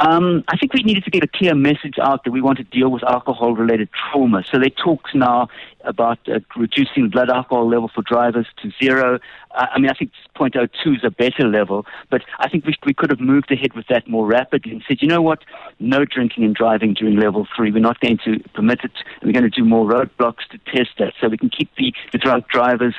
Um, 0.00 0.44
I 0.48 0.56
think 0.56 0.72
we 0.72 0.82
needed 0.82 1.04
to 1.04 1.10
get 1.10 1.22
a 1.22 1.28
clear 1.28 1.54
message 1.54 1.98
out 2.00 2.24
that 2.24 2.30
we 2.30 2.40
want 2.40 2.56
to 2.56 2.64
deal 2.64 2.88
with 2.88 3.04
alcohol 3.04 3.54
related 3.54 3.90
trauma. 3.92 4.42
So 4.50 4.58
there 4.58 4.70
talks 4.70 5.14
now 5.14 5.48
about 5.84 6.18
uh, 6.26 6.40
reducing 6.56 7.10
blood 7.10 7.28
alcohol 7.28 7.68
level 7.68 7.90
for 7.94 8.00
drivers 8.00 8.46
to 8.62 8.70
zero. 8.82 9.18
Uh, 9.50 9.66
I 9.70 9.78
mean, 9.78 9.90
I 9.90 9.92
think 9.92 10.12
0.02 10.36 10.96
is 10.96 11.04
a 11.04 11.10
better 11.10 11.46
level, 11.46 11.84
but 12.08 12.22
I 12.38 12.48
think 12.48 12.64
we, 12.64 12.74
we 12.86 12.94
could 12.94 13.10
have 13.10 13.20
moved 13.20 13.52
ahead 13.52 13.74
with 13.74 13.88
that 13.88 14.08
more 14.08 14.26
rapidly 14.26 14.72
and 14.72 14.82
said, 14.88 15.02
you 15.02 15.08
know 15.08 15.20
what, 15.20 15.44
no 15.78 16.06
drinking 16.06 16.44
and 16.44 16.54
driving 16.54 16.94
during 16.94 17.16
level 17.16 17.46
three. 17.54 17.70
We're 17.70 17.80
not 17.80 18.00
going 18.00 18.18
to 18.24 18.38
permit 18.54 18.80
it. 18.82 18.92
We're 19.22 19.32
going 19.32 19.44
to 19.44 19.50
do 19.50 19.64
more 19.64 19.84
roadblocks 19.84 20.48
to 20.50 20.58
test 20.74 20.92
that 20.98 21.12
so 21.20 21.28
we 21.28 21.36
can 21.36 21.50
keep 21.50 21.74
the, 21.76 21.92
the 22.12 22.18
drunk 22.18 22.48
drivers 22.48 22.94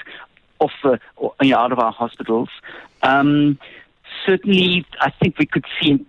off, 0.59 0.71
uh, 0.83 0.97
you 1.41 1.49
know, 1.49 1.57
out 1.57 1.71
of 1.71 1.79
our 1.79 1.91
hospitals. 1.91 2.49
Um, 3.01 3.57
certainly, 4.23 4.85
I 4.99 5.09
think 5.09 5.39
we 5.39 5.47
could 5.47 5.65
see 5.81 6.05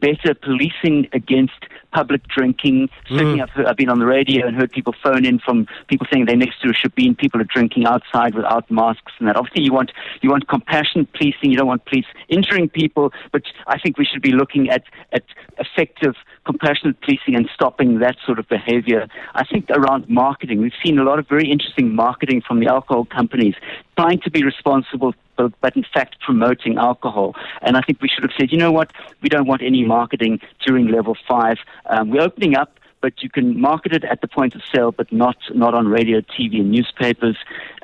better 0.00 0.34
policing 0.34 1.08
against 1.12 1.66
public 1.92 2.26
drinking. 2.28 2.88
Certainly, 3.08 3.38
mm. 3.38 3.42
I've, 3.42 3.50
heard, 3.50 3.66
I've, 3.66 3.76
been 3.76 3.88
on 3.88 3.98
the 3.98 4.06
radio 4.06 4.46
and 4.46 4.56
heard 4.56 4.70
people 4.70 4.94
phone 5.02 5.24
in 5.24 5.38
from 5.38 5.66
people 5.88 6.06
saying 6.12 6.26
they're 6.26 6.36
next 6.36 6.60
to 6.62 6.68
a 6.68 6.72
shebeen, 6.72 7.16
people 7.16 7.40
are 7.40 7.44
drinking 7.44 7.86
outside 7.86 8.34
without 8.34 8.70
masks 8.70 9.12
and 9.18 9.28
that. 9.28 9.36
Obviously, 9.36 9.64
you 9.64 9.72
want 9.72 9.92
you 10.22 10.30
want 10.30 10.48
compassion 10.48 11.06
policing. 11.12 11.50
You 11.50 11.56
don't 11.56 11.66
want 11.66 11.84
police 11.86 12.06
injuring 12.28 12.68
people, 12.68 13.12
but 13.32 13.42
I 13.66 13.78
think 13.78 13.98
we 13.98 14.04
should 14.04 14.22
be 14.22 14.32
looking 14.32 14.68
at 14.70 14.84
at 15.12 15.24
effective 15.58 16.14
compassionate 16.44 17.00
policing 17.00 17.34
and 17.34 17.48
stopping 17.54 17.98
that 17.98 18.16
sort 18.24 18.38
of 18.38 18.48
behavior. 18.48 19.08
I 19.34 19.44
think 19.44 19.68
around 19.70 20.08
marketing, 20.08 20.60
we've 20.60 20.78
seen 20.84 20.98
a 20.98 21.02
lot 21.02 21.18
of 21.18 21.28
very 21.28 21.50
interesting 21.50 21.94
marketing 21.94 22.42
from 22.46 22.60
the 22.60 22.68
alcohol 22.68 23.04
companies 23.04 23.54
trying 23.98 24.20
to 24.20 24.30
be 24.30 24.44
responsible 24.44 25.14
but, 25.36 25.52
but 25.60 25.76
in 25.76 25.84
fact 25.92 26.16
promoting 26.20 26.78
alcohol. 26.78 27.34
And 27.62 27.76
I 27.76 27.80
think 27.80 28.00
we 28.00 28.08
should 28.08 28.22
have 28.22 28.32
said, 28.38 28.50
you 28.50 28.58
know 28.58 28.72
what, 28.72 28.92
we 29.22 29.28
don't 29.28 29.46
want 29.46 29.62
any 29.62 29.84
marketing 29.84 30.40
during 30.66 30.88
level 30.88 31.16
five. 31.28 31.56
Um, 31.88 32.10
we're 32.10 32.22
opening 32.22 32.56
up 32.56 32.78
but 33.02 33.22
you 33.22 33.30
can 33.30 33.60
market 33.60 33.92
it 33.92 34.04
at 34.04 34.20
the 34.20 34.26
point 34.26 34.54
of 34.54 34.62
sale, 34.74 34.90
but 34.90 35.12
not 35.12 35.36
not 35.54 35.74
on 35.74 35.86
radio, 35.86 36.20
TV, 36.20 36.60
and 36.60 36.70
newspapers. 36.70 37.36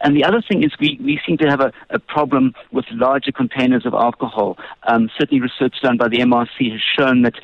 And 0.03 0.17
the 0.17 0.25
other 0.25 0.43
thing 0.43 0.65
is 0.65 0.73
we, 0.81 0.99
we 1.01 1.21
seem 1.25 1.37
to 1.39 1.47
have 1.47 1.61
a, 1.61 1.73
a 1.91 1.99
problem 2.01 2.55
with 2.73 2.87
larger 2.91 3.31
containers 3.31 3.87
of 3.87 3.95
alcohol. 3.95 4.59
Um, 4.89 5.11
certainly, 5.17 5.41
research 5.41 5.77
done 5.83 5.97
by 5.97 6.09
the 6.09 6.19
MRC 6.19 6.73
has 6.73 6.81
shown 6.99 7.23
that 7.23 7.35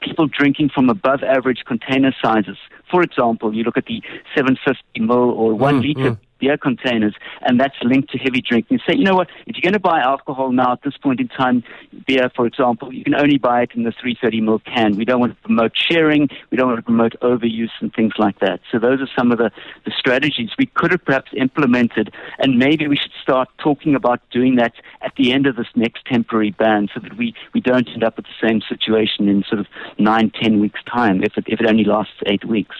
people 0.00 0.28
drinking 0.28 0.70
from 0.74 0.88
above 0.88 1.22
average 1.22 1.64
container 1.66 2.14
sizes, 2.22 2.56
for 2.90 3.02
example, 3.02 3.54
you 3.54 3.64
look 3.64 3.76
at 3.76 3.86
the 3.86 4.00
750 4.34 5.00
ml 5.00 5.32
or 5.36 5.54
one 5.54 5.76
Mm, 5.76 5.82
liter 5.82 6.10
mm. 6.12 6.18
Beer 6.46 6.56
containers, 6.56 7.14
and 7.42 7.58
that's 7.58 7.74
linked 7.82 8.10
to 8.10 8.18
heavy 8.18 8.40
drinking. 8.40 8.78
Say, 8.86 8.94
you 8.96 9.04
know 9.04 9.16
what? 9.16 9.28
If 9.46 9.56
you're 9.56 9.62
going 9.62 9.72
to 9.72 9.80
buy 9.80 10.00
alcohol 10.00 10.52
now 10.52 10.72
at 10.72 10.82
this 10.82 10.96
point 10.96 11.20
in 11.20 11.28
time, 11.28 11.64
beer, 12.06 12.30
for 12.36 12.46
example, 12.46 12.92
you 12.92 13.02
can 13.02 13.16
only 13.16 13.38
buy 13.38 13.62
it 13.62 13.70
in 13.74 13.82
the 13.82 13.90
330 13.90 14.40
ml 14.42 14.64
can. 14.64 14.96
We 14.96 15.04
don't 15.04 15.18
want 15.18 15.34
to 15.34 15.42
promote 15.42 15.72
sharing. 15.74 16.28
We 16.50 16.56
don't 16.56 16.68
want 16.68 16.78
to 16.78 16.84
promote 16.84 17.14
overuse 17.20 17.70
and 17.80 17.92
things 17.92 18.12
like 18.18 18.38
that. 18.40 18.60
So 18.70 18.78
those 18.78 19.00
are 19.00 19.08
some 19.18 19.32
of 19.32 19.38
the, 19.38 19.50
the 19.84 19.92
strategies 19.98 20.50
we 20.56 20.66
could 20.66 20.92
have 20.92 21.04
perhaps 21.04 21.32
implemented, 21.36 22.14
and 22.38 22.58
maybe 22.58 22.86
we 22.86 22.96
should 22.96 23.12
start 23.20 23.48
talking 23.58 23.96
about 23.96 24.20
doing 24.30 24.56
that 24.56 24.74
at 25.02 25.12
the 25.16 25.32
end 25.32 25.46
of 25.46 25.56
this 25.56 25.68
next 25.74 26.04
temporary 26.06 26.52
ban, 26.52 26.88
so 26.94 27.00
that 27.00 27.16
we, 27.16 27.34
we 27.54 27.60
don't 27.60 27.88
end 27.88 28.04
up 28.04 28.16
with 28.16 28.26
the 28.26 28.48
same 28.48 28.60
situation 28.68 29.28
in 29.28 29.42
sort 29.48 29.58
of 29.58 29.66
nine, 29.98 30.30
ten 30.30 30.60
weeks' 30.60 30.80
time, 30.84 31.24
if 31.24 31.36
it, 31.36 31.44
if 31.48 31.60
it 31.60 31.66
only 31.66 31.84
lasts 31.84 32.14
eight 32.26 32.44
weeks. 32.44 32.76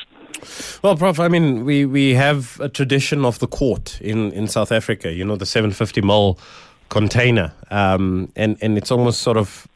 Well, 0.82 0.96
Prof, 0.96 1.20
I 1.20 1.28
mean, 1.28 1.64
we, 1.64 1.84
we 1.84 2.14
have 2.14 2.58
a 2.60 2.68
tradition 2.68 3.24
of 3.24 3.38
the 3.38 3.46
quart 3.46 4.00
in, 4.00 4.32
in 4.32 4.48
South 4.48 4.72
Africa, 4.72 5.12
you 5.12 5.24
know, 5.24 5.36
the 5.36 5.46
750 5.46 6.00
ml 6.02 6.38
container. 6.88 7.52
Um, 7.70 8.30
and, 8.36 8.56
and 8.60 8.78
it's 8.78 8.90
almost 8.90 9.22
sort 9.22 9.36
of 9.36 9.66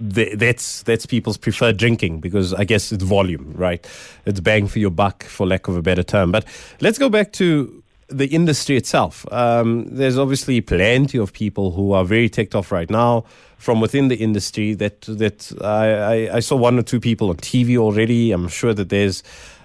the, 0.00 0.34
that's 0.34 0.82
that's 0.84 1.06
people's 1.06 1.36
preferred 1.36 1.76
drinking 1.76 2.20
because 2.20 2.54
I 2.54 2.64
guess 2.64 2.92
it's 2.92 3.02
volume, 3.02 3.52
right? 3.56 3.84
It's 4.26 4.40
bang 4.40 4.68
for 4.68 4.78
your 4.78 4.90
buck, 4.90 5.24
for 5.24 5.46
lack 5.46 5.68
of 5.68 5.76
a 5.76 5.82
better 5.82 6.02
term. 6.02 6.30
But 6.30 6.44
let's 6.80 6.98
go 6.98 7.08
back 7.08 7.32
to 7.34 7.82
the 8.08 8.26
industry 8.26 8.76
itself. 8.76 9.26
Um, 9.32 9.86
there's 9.86 10.16
obviously 10.16 10.60
plenty 10.60 11.18
of 11.18 11.32
people 11.32 11.72
who 11.72 11.92
are 11.92 12.04
very 12.04 12.28
ticked 12.28 12.54
off 12.54 12.72
right 12.72 12.88
now 12.88 13.24
from 13.58 13.80
within 13.80 14.08
the 14.08 14.16
industry. 14.16 14.74
That 14.74 15.00
that 15.02 15.52
I, 15.62 16.28
I, 16.28 16.36
I 16.36 16.40
saw 16.40 16.56
one 16.56 16.78
or 16.78 16.82
two 16.82 17.00
people 17.00 17.30
on 17.30 17.36
TV 17.36 17.76
already. 17.76 18.32
I'm 18.32 18.48
sure 18.48 18.74
that 18.74 18.88
there's 18.90 19.22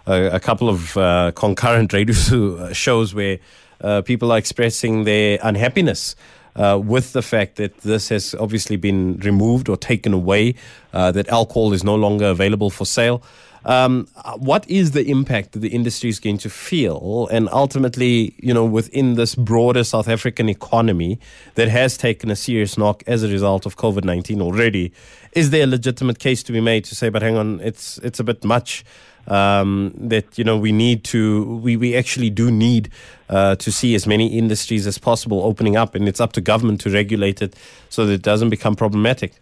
a, 0.07 0.35
a 0.35 0.39
couple 0.39 0.69
of 0.69 0.97
uh, 0.97 1.31
concurrent 1.35 1.93
radio 1.93 2.71
shows 2.73 3.13
where 3.13 3.39
uh, 3.81 4.01
people 4.01 4.31
are 4.31 4.37
expressing 4.37 5.03
their 5.03 5.39
unhappiness 5.43 6.15
uh, 6.55 6.79
with 6.83 7.13
the 7.13 7.21
fact 7.21 7.55
that 7.55 7.77
this 7.79 8.09
has 8.09 8.35
obviously 8.35 8.75
been 8.75 9.17
removed 9.17 9.69
or 9.69 9.77
taken 9.77 10.13
away, 10.13 10.55
uh, 10.93 11.11
that 11.11 11.27
alcohol 11.29 11.73
is 11.73 11.83
no 11.83 11.95
longer 11.95 12.27
available 12.27 12.69
for 12.69 12.85
sale. 12.85 13.23
Um, 13.65 14.07
what 14.37 14.69
is 14.69 14.91
the 14.91 15.09
impact 15.09 15.53
that 15.53 15.59
the 15.59 15.69
industry 15.69 16.09
is 16.09 16.19
going 16.19 16.37
to 16.39 16.49
feel, 16.49 17.29
and 17.31 17.47
ultimately, 17.49 18.35
you 18.37 18.53
know, 18.53 18.65
within 18.65 19.15
this 19.15 19.35
broader 19.35 19.85
South 19.85 20.09
African 20.09 20.49
economy 20.49 21.17
that 21.55 21.69
has 21.69 21.97
taken 21.97 22.29
a 22.29 22.35
serious 22.35 22.77
knock 22.77 23.03
as 23.07 23.23
a 23.23 23.29
result 23.29 23.65
of 23.65 23.77
COVID 23.77 24.03
nineteen 24.03 24.41
already? 24.41 24.91
Is 25.31 25.51
there 25.51 25.63
a 25.63 25.67
legitimate 25.67 26.19
case 26.19 26.43
to 26.43 26.51
be 26.51 26.59
made 26.59 26.83
to 26.85 26.95
say, 26.95 27.07
but 27.07 27.21
hang 27.21 27.37
on, 27.37 27.61
it's 27.61 27.99
it's 27.99 28.19
a 28.19 28.23
bit 28.25 28.43
much? 28.43 28.83
Um, 29.27 29.93
that 29.97 30.37
you 30.37 30.43
know 30.43 30.57
we 30.57 30.71
need 30.71 31.03
to 31.05 31.43
we, 31.57 31.77
we 31.77 31.95
actually 31.95 32.29
do 32.29 32.51
need 32.51 32.89
uh, 33.29 33.55
to 33.55 33.71
see 33.71 33.95
as 33.95 34.05
many 34.05 34.27
industries 34.37 34.85
as 34.85 34.97
possible 34.97 35.43
opening 35.43 35.75
up 35.75 35.95
and 35.95 36.07
it's 36.07 36.19
up 36.19 36.33
to 36.33 36.41
government 36.41 36.81
to 36.81 36.89
regulate 36.89 37.41
it 37.41 37.55
so 37.89 38.05
that 38.05 38.13
it 38.13 38.21
doesn't 38.21 38.49
become 38.49 38.75
problematic. 38.75 39.33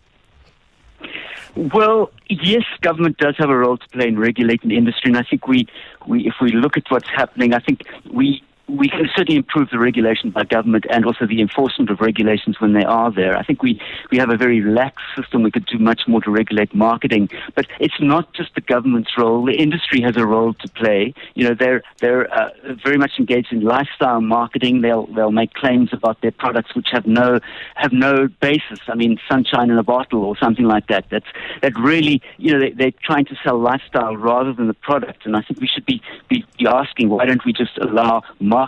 Well, 1.55 2.11
yes, 2.29 2.63
government 2.81 3.17
does 3.17 3.35
have 3.37 3.49
a 3.49 3.57
role 3.57 3.77
to 3.77 3.89
play 3.89 4.07
in 4.07 4.17
regulating 4.17 4.69
the 4.69 4.77
industry, 4.77 5.09
and 5.09 5.17
I 5.17 5.23
think 5.23 5.47
we, 5.47 5.67
we 6.07 6.25
if 6.25 6.35
we 6.41 6.53
look 6.53 6.77
at 6.77 6.83
what's 6.89 7.09
happening, 7.09 7.53
I 7.53 7.59
think 7.59 7.81
we 8.09 8.41
we 8.77 8.87
can 8.87 9.09
certainly 9.15 9.35
improve 9.35 9.69
the 9.69 9.79
regulation 9.79 10.31
by 10.31 10.43
government 10.43 10.85
and 10.89 11.05
also 11.05 11.25
the 11.25 11.41
enforcement 11.41 11.89
of 11.89 11.99
regulations 11.99 12.59
when 12.59 12.73
they 12.73 12.83
are 12.83 13.11
there. 13.11 13.37
I 13.37 13.43
think 13.43 13.61
we, 13.61 13.81
we 14.11 14.17
have 14.17 14.29
a 14.29 14.37
very 14.37 14.61
lax 14.61 15.01
system. 15.15 15.43
We 15.43 15.51
could 15.51 15.65
do 15.65 15.77
much 15.77 16.03
more 16.07 16.21
to 16.21 16.31
regulate 16.31 16.73
marketing, 16.73 17.29
but 17.53 17.67
it's 17.79 17.99
not 17.99 18.33
just 18.33 18.55
the 18.55 18.61
government's 18.61 19.11
role. 19.17 19.45
The 19.45 19.53
industry 19.53 20.01
has 20.01 20.15
a 20.15 20.25
role 20.25 20.53
to 20.53 20.67
play. 20.69 21.13
You 21.35 21.49
know, 21.49 21.55
they're 21.57 21.83
they're 21.99 22.31
uh, 22.33 22.49
very 22.83 22.97
much 22.97 23.11
engaged 23.19 23.51
in 23.51 23.61
lifestyle 23.61 24.21
marketing. 24.21 24.81
They'll 24.81 25.07
they'll 25.07 25.31
make 25.31 25.53
claims 25.53 25.89
about 25.91 26.21
their 26.21 26.31
products 26.31 26.73
which 26.75 26.89
have 26.91 27.05
no 27.05 27.39
have 27.75 27.91
no 27.91 28.27
basis. 28.39 28.79
I 28.87 28.95
mean, 28.95 29.19
sunshine 29.29 29.69
in 29.69 29.77
a 29.77 29.83
bottle 29.83 30.23
or 30.23 30.37
something 30.37 30.65
like 30.65 30.87
that. 30.87 31.05
That's 31.09 31.27
that 31.61 31.77
really 31.77 32.21
you 32.37 32.53
know 32.53 32.59
they, 32.59 32.71
they're 32.71 32.93
trying 33.03 33.25
to 33.25 33.35
sell 33.43 33.59
lifestyle 33.59 34.15
rather 34.15 34.53
than 34.53 34.67
the 34.67 34.73
product. 34.73 35.25
And 35.25 35.35
I 35.35 35.41
think 35.41 35.59
we 35.59 35.67
should 35.67 35.85
be 35.85 36.01
be, 36.29 36.45
be 36.57 36.67
asking 36.67 37.09
why 37.09 37.25
don't 37.25 37.43
we 37.45 37.51
just 37.51 37.77
allow 37.77 38.23
marketing 38.39 38.60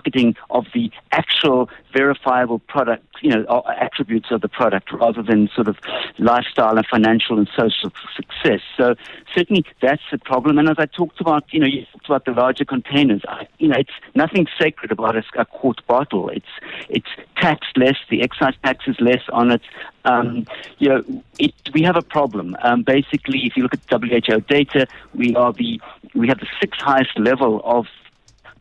of 0.50 0.65
the 0.73 0.91
actual 1.12 1.69
verifiable 1.93 2.59
product, 2.59 3.05
you 3.21 3.29
know, 3.29 3.63
attributes 3.79 4.31
of 4.31 4.41
the 4.41 4.47
product 4.47 4.91
rather 4.91 5.21
than 5.21 5.50
sort 5.55 5.67
of 5.67 5.77
lifestyle 6.17 6.77
and 6.77 6.85
financial 6.88 7.38
and 7.38 7.47
social 7.57 7.91
success. 8.15 8.62
So 8.77 8.95
certainly 9.35 9.65
that's 9.81 10.01
a 10.12 10.17
problem. 10.17 10.57
And 10.57 10.69
as 10.69 10.75
I 10.77 10.85
talked 10.85 11.21
about, 11.21 11.45
you 11.51 11.59
know, 11.59 11.67
you 11.67 11.85
talked 11.91 12.07
about 12.07 12.25
the 12.25 12.31
larger 12.31 12.65
containers. 12.65 13.21
I, 13.27 13.47
you 13.59 13.67
know, 13.67 13.77
it's 13.77 13.91
nothing 14.15 14.47
sacred 14.59 14.91
about 14.91 15.15
a, 15.15 15.23
a 15.38 15.45
quart 15.45 15.85
bottle. 15.88 16.29
It's 16.29 16.45
it's 16.89 17.07
taxed 17.38 17.77
less. 17.77 17.97
The 18.09 18.21
excise 18.21 18.55
tax 18.63 18.85
is 18.88 18.95
less 19.00 19.23
on 19.31 19.51
it. 19.51 19.62
Um, 20.05 20.45
you 20.79 20.89
know, 20.89 21.03
it, 21.39 21.53
we 21.73 21.81
have 21.83 21.95
a 21.95 22.01
problem. 22.01 22.55
Um, 22.62 22.83
basically, 22.83 23.39
if 23.45 23.55
you 23.55 23.63
look 23.63 23.73
at 23.73 23.81
WHO 23.89 24.39
data, 24.41 24.88
we 25.13 25.35
are 25.35 25.53
the 25.53 25.79
we 26.13 26.27
have 26.27 26.39
the 26.39 26.47
sixth 26.59 26.81
highest 26.81 27.17
level 27.17 27.62
of 27.63 27.88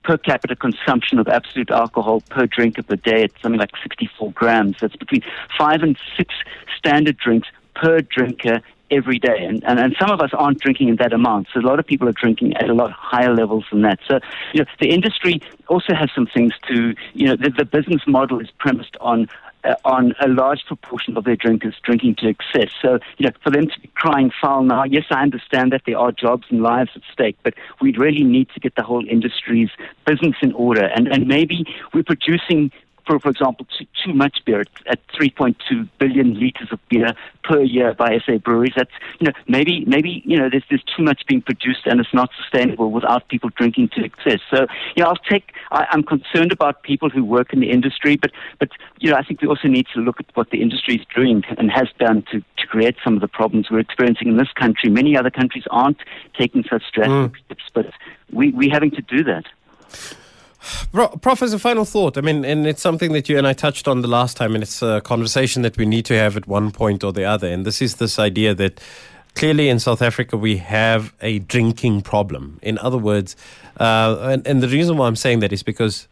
per 0.03 0.17
capita 0.17 0.57
consumption 0.57 1.19
of 1.19 1.29
absolute 1.29 1.71
alcohol 1.71 2.23
per 2.31 2.47
drinker 2.47 2.83
per 2.83 2.97
day. 2.97 3.25
It's 3.25 3.41
something 3.43 3.61
like 3.61 3.71
64 3.83 4.33
grams. 4.33 4.77
That's 4.81 4.97
between 4.97 5.23
five 5.57 5.83
and 5.83 5.97
six 6.17 6.35
standard 6.77 7.17
drinks 7.17 7.49
per 7.75 8.01
drinker 8.01 8.61
every 8.91 9.19
day. 9.19 9.45
And, 9.45 9.65
and, 9.65 9.81
and 9.81 9.97
some 9.99 10.11
of 10.11 10.21
us 10.21 10.31
aren't 10.35 10.61
drinking 10.61 10.89
in 10.89 10.97
that 10.97 11.13
amount. 11.13 11.49
So 11.53 11.61
a 11.61 11.63
lot 11.63 11.79
of 11.79 11.87
people 11.87 12.09
are 12.09 12.13
drinking 12.13 12.55
at 12.57 12.69
a 12.69 12.75
lot 12.75 12.93
higher 12.93 13.35
levels 13.35 13.65
than 13.73 13.83
that. 13.83 13.99
So, 14.07 14.21
you 14.53 14.61
know, 14.61 14.67
the 14.81 14.91
industry 14.91 15.41
also 15.69 15.95
has 15.95 16.11
some 16.15 16.27
things 16.27 16.53
to, 16.69 16.95
you 17.15 17.27
know, 17.27 17.37
the, 17.37 17.51
the 17.51 17.65
business 17.65 18.03
model 18.07 18.39
is 18.41 18.51
premised 18.59 18.97
on 19.01 19.29
uh, 19.65 19.75
on 19.85 20.15
a 20.21 20.29
large 20.29 20.65
proportion 20.67 21.17
of 21.17 21.25
their 21.25 21.37
drinkers 21.37 21.75
drinking 21.83 22.17
to 22.17 22.29
excess. 22.29 22.71
So, 22.81 22.99
you 23.19 23.27
know, 23.27 23.33
for 23.43 23.51
them 23.51 23.69
to 23.69 23.81
be 23.81 23.89
crying 23.95 24.31
foul 24.41 24.63
now, 24.63 24.85
yes, 24.85 25.05
I 25.11 25.23
understand 25.23 25.73
that 25.73 25.83
there 25.87 25.99
are 25.99 26.13
jobs 26.13 26.47
and 26.51 26.63
lives 26.63 26.91
at 26.95 27.03
stake, 27.13 27.37
but 27.43 27.55
we 27.81 27.97
really 27.97 28.25
need 28.25 28.49
to 28.55 28.61
get 28.61 28.75
the 28.75 28.83
whole 28.83 29.07
industry's 29.09 29.71
business 30.07 30.37
in 30.43 30.53
order. 30.53 30.87
And, 30.87 31.09
and 31.09 31.27
maybe 31.27 31.65
we're 31.95 32.03
producing 32.03 32.71
for, 33.07 33.19
for 33.19 33.31
example, 33.31 33.67
too, 33.79 33.87
too 34.05 34.13
much 34.15 34.39
beer 34.45 34.65
at 34.87 35.07
3.2 35.09 35.89
billion 35.99 36.39
liters 36.39 36.69
of 36.71 36.79
beer 36.89 37.15
per 37.45 37.61
year 37.61 37.95
by 37.95 38.19
SA 38.25 38.39
breweries. 38.39 38.73
That's, 38.77 38.91
you 39.19 39.27
know, 39.27 39.33
maybe, 39.49 39.85
maybe, 39.87 40.23
you 40.25 40.39
know, 40.39 40.49
there's, 40.51 40.65
there's 40.69 40.85
too 40.97 41.03
much 41.03 41.23
being 41.27 41.43
produced 41.43 41.87
and 41.87 42.01
it's 42.01 42.15
not 42.15 42.31
sustainable 42.41 42.91
without 42.91 43.29
people 43.29 43.51
drinking 43.57 43.91
to 43.97 44.05
excess. 44.05 44.41
So, 44.51 44.67
you 44.95 45.03
know, 45.03 45.11
I'll 45.11 45.17
take, 45.17 45.53
I, 45.71 45.87
I'm 45.91 46.03
concerned 46.03 46.53
about 46.53 46.83
people 46.83 47.11
who 47.11 47.25
work 47.25 47.53
in 47.53 47.61
the 47.61 47.71
industry, 47.71 48.17
but, 48.17 48.31
but, 48.59 48.71
you 48.99 49.11
know, 49.11 49.17
I 49.17 49.23
think 49.23 49.43
we 49.43 49.49
also 49.49 49.69
need 49.69 49.87
to 49.95 50.01
look 50.01 50.21
at 50.21 50.27
what 50.35 50.51
the 50.51 50.63
industry 50.63 50.97
is 50.97 51.07
doing 51.15 51.43
and 51.59 51.71
has 51.71 51.89
done 51.99 52.23
to, 52.31 52.41
to 52.59 52.67
create 52.67 52.97
some 53.03 53.15
of 53.15 53.21
the 53.21 53.29
problems 53.29 53.71
we're 53.71 53.81
experiencing 53.81 54.29
in 54.29 54.37
this 54.37 54.53
country. 54.53 54.91
Many 54.91 55.17
other 55.17 55.31
countries 55.31 55.65
aren't 55.71 55.99
taking 56.39 56.63
such 56.65 56.83
drastic 56.93 57.33
mm. 57.33 57.45
steps, 57.45 57.65
but 57.73 57.87
we, 58.31 58.51
we're 58.53 58.73
having 58.73 58.91
to 58.93 59.03
do 59.03 59.25
that. 59.25 59.45
Prof, 60.93 61.43
as 61.43 61.53
a 61.53 61.59
final 61.59 61.85
thought, 61.85 62.17
I 62.17 62.21
mean, 62.21 62.45
and 62.45 62.67
it's 62.67 62.83
something 62.83 63.13
that 63.13 63.29
you 63.29 63.37
and 63.39 63.47
I 63.47 63.53
touched 63.53 63.89
on 63.89 64.03
the 64.03 64.09
last 64.09 64.37
time, 64.37 64.55
and 64.55 64.63
it's 64.63 64.83
a 64.83 65.01
conversation 65.01 65.63
that 65.63 65.77
we 65.77 65.87
need 65.87 66.05
to 66.07 66.15
have 66.15 66.37
at 66.37 66.47
one 66.47 66.71
point 66.71 67.03
or 67.03 67.13
the 67.13 67.25
other. 67.25 67.49
And 67.49 67.65
this 67.65 67.83
is 67.83 67.97
this 67.97 68.19
idea 68.19 68.55
that 68.55 68.81
clearly 69.35 69.69
in 69.69 69.79
South 69.81 70.03
Africa 70.03 70.37
we 70.37 70.59
have 70.59 71.13
a 71.21 71.41
drinking 71.41 72.03
problem. 72.03 72.59
In 72.63 72.79
other 72.79 72.99
words, 72.99 73.35
uh, 73.81 74.19
and, 74.21 74.47
and 74.47 74.63
the 74.63 74.69
reason 74.69 74.97
why 74.97 75.07
I'm 75.07 75.17
saying 75.17 75.41
that 75.41 75.53
is 75.53 75.63
because 75.63 76.07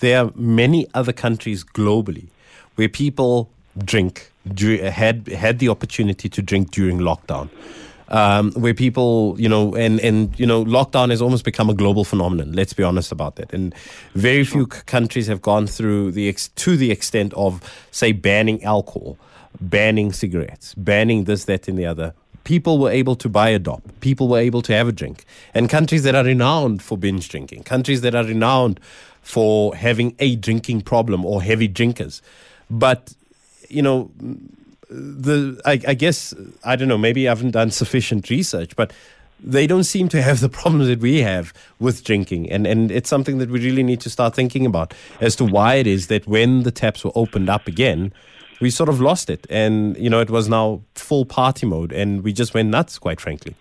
there 0.00 0.24
are 0.24 0.32
many 0.34 0.86
other 0.94 1.12
countries 1.12 1.64
globally 1.64 2.26
where 2.74 2.88
people 2.88 3.50
drink, 3.84 4.32
had, 4.58 5.28
had 5.28 5.58
the 5.58 5.68
opportunity 5.68 6.28
to 6.28 6.42
drink 6.42 6.70
during 6.70 6.98
lockdown 6.98 7.48
um, 8.08 8.52
where 8.52 8.74
people, 8.74 9.36
you 9.38 9.48
know, 9.48 9.74
and, 9.74 10.00
and, 10.00 10.38
you 10.38 10.46
know, 10.46 10.64
lockdown 10.64 11.10
has 11.10 11.20
almost 11.20 11.44
become 11.44 11.70
a 11.70 11.74
global 11.74 12.04
phenomenon. 12.04 12.52
Let's 12.52 12.72
be 12.72 12.82
honest 12.82 13.12
about 13.12 13.36
that. 13.36 13.52
And 13.52 13.74
very 14.14 14.44
few 14.44 14.68
c- 14.72 14.80
countries 14.86 15.26
have 15.26 15.40
gone 15.42 15.66
through 15.66 16.12
the, 16.12 16.28
ex- 16.28 16.48
to 16.48 16.76
the 16.76 16.90
extent 16.90 17.34
of, 17.34 17.62
say, 17.90 18.12
banning 18.12 18.64
alcohol, 18.64 19.18
banning 19.60 20.12
cigarettes, 20.12 20.74
banning 20.74 21.24
this, 21.24 21.44
that, 21.44 21.68
and 21.68 21.78
the 21.78 21.86
other. 21.86 22.14
people 22.48 22.78
were 22.78 22.90
able 22.90 23.14
to 23.14 23.28
buy 23.28 23.50
a 23.50 23.58
dop, 23.58 23.82
people 24.00 24.26
were 24.26 24.38
able 24.38 24.62
to 24.62 24.72
have 24.72 24.88
a 24.88 24.92
drink. 24.92 25.26
And 25.52 25.68
countries 25.68 26.02
that 26.04 26.14
are 26.14 26.24
renowned 26.24 26.82
for 26.82 26.96
binge 26.96 27.28
drinking, 27.28 27.64
countries 27.64 28.00
that 28.00 28.14
are 28.14 28.24
renowned 28.24 28.80
for 29.20 29.74
having 29.76 30.16
a 30.18 30.34
drinking 30.36 30.80
problem 30.80 31.26
or 31.26 31.42
heavy 31.42 31.68
drinkers. 31.68 32.22
But, 32.70 33.12
you 33.68 33.82
know, 33.82 34.10
the 34.90 35.60
I, 35.64 35.72
I 35.86 35.94
guess 35.94 36.34
I 36.64 36.76
don't 36.76 36.88
know. 36.88 36.98
Maybe 36.98 37.28
I 37.28 37.30
haven't 37.30 37.52
done 37.52 37.70
sufficient 37.70 38.30
research, 38.30 38.74
but 38.76 38.92
they 39.40 39.66
don't 39.66 39.84
seem 39.84 40.08
to 40.10 40.22
have 40.22 40.40
the 40.40 40.48
problems 40.60 40.88
that 40.88 41.00
we 41.00 41.20
have 41.22 41.52
with 41.78 42.04
drinking, 42.04 42.50
and 42.50 42.66
and 42.66 42.90
it's 42.90 43.08
something 43.08 43.38
that 43.38 43.50
we 43.50 43.60
really 43.60 43.82
need 43.82 44.00
to 44.02 44.10
start 44.10 44.34
thinking 44.34 44.66
about 44.66 44.94
as 45.20 45.36
to 45.36 45.44
why 45.44 45.74
it 45.74 45.86
is 45.86 46.06
that 46.08 46.26
when 46.26 46.62
the 46.62 46.70
taps 46.70 47.04
were 47.04 47.12
opened 47.14 47.48
up 47.48 47.66
again, 47.66 48.12
we 48.60 48.70
sort 48.70 48.88
of 48.88 49.00
lost 49.00 49.30
it, 49.30 49.46
and 49.50 49.96
you 49.96 50.10
know 50.10 50.20
it 50.20 50.30
was 50.30 50.48
now 50.48 50.80
full 50.94 51.24
party 51.24 51.66
mode, 51.66 51.92
and 51.92 52.22
we 52.22 52.32
just 52.32 52.54
went 52.54 52.70
nuts, 52.70 52.98
quite 52.98 53.20
frankly. 53.20 53.54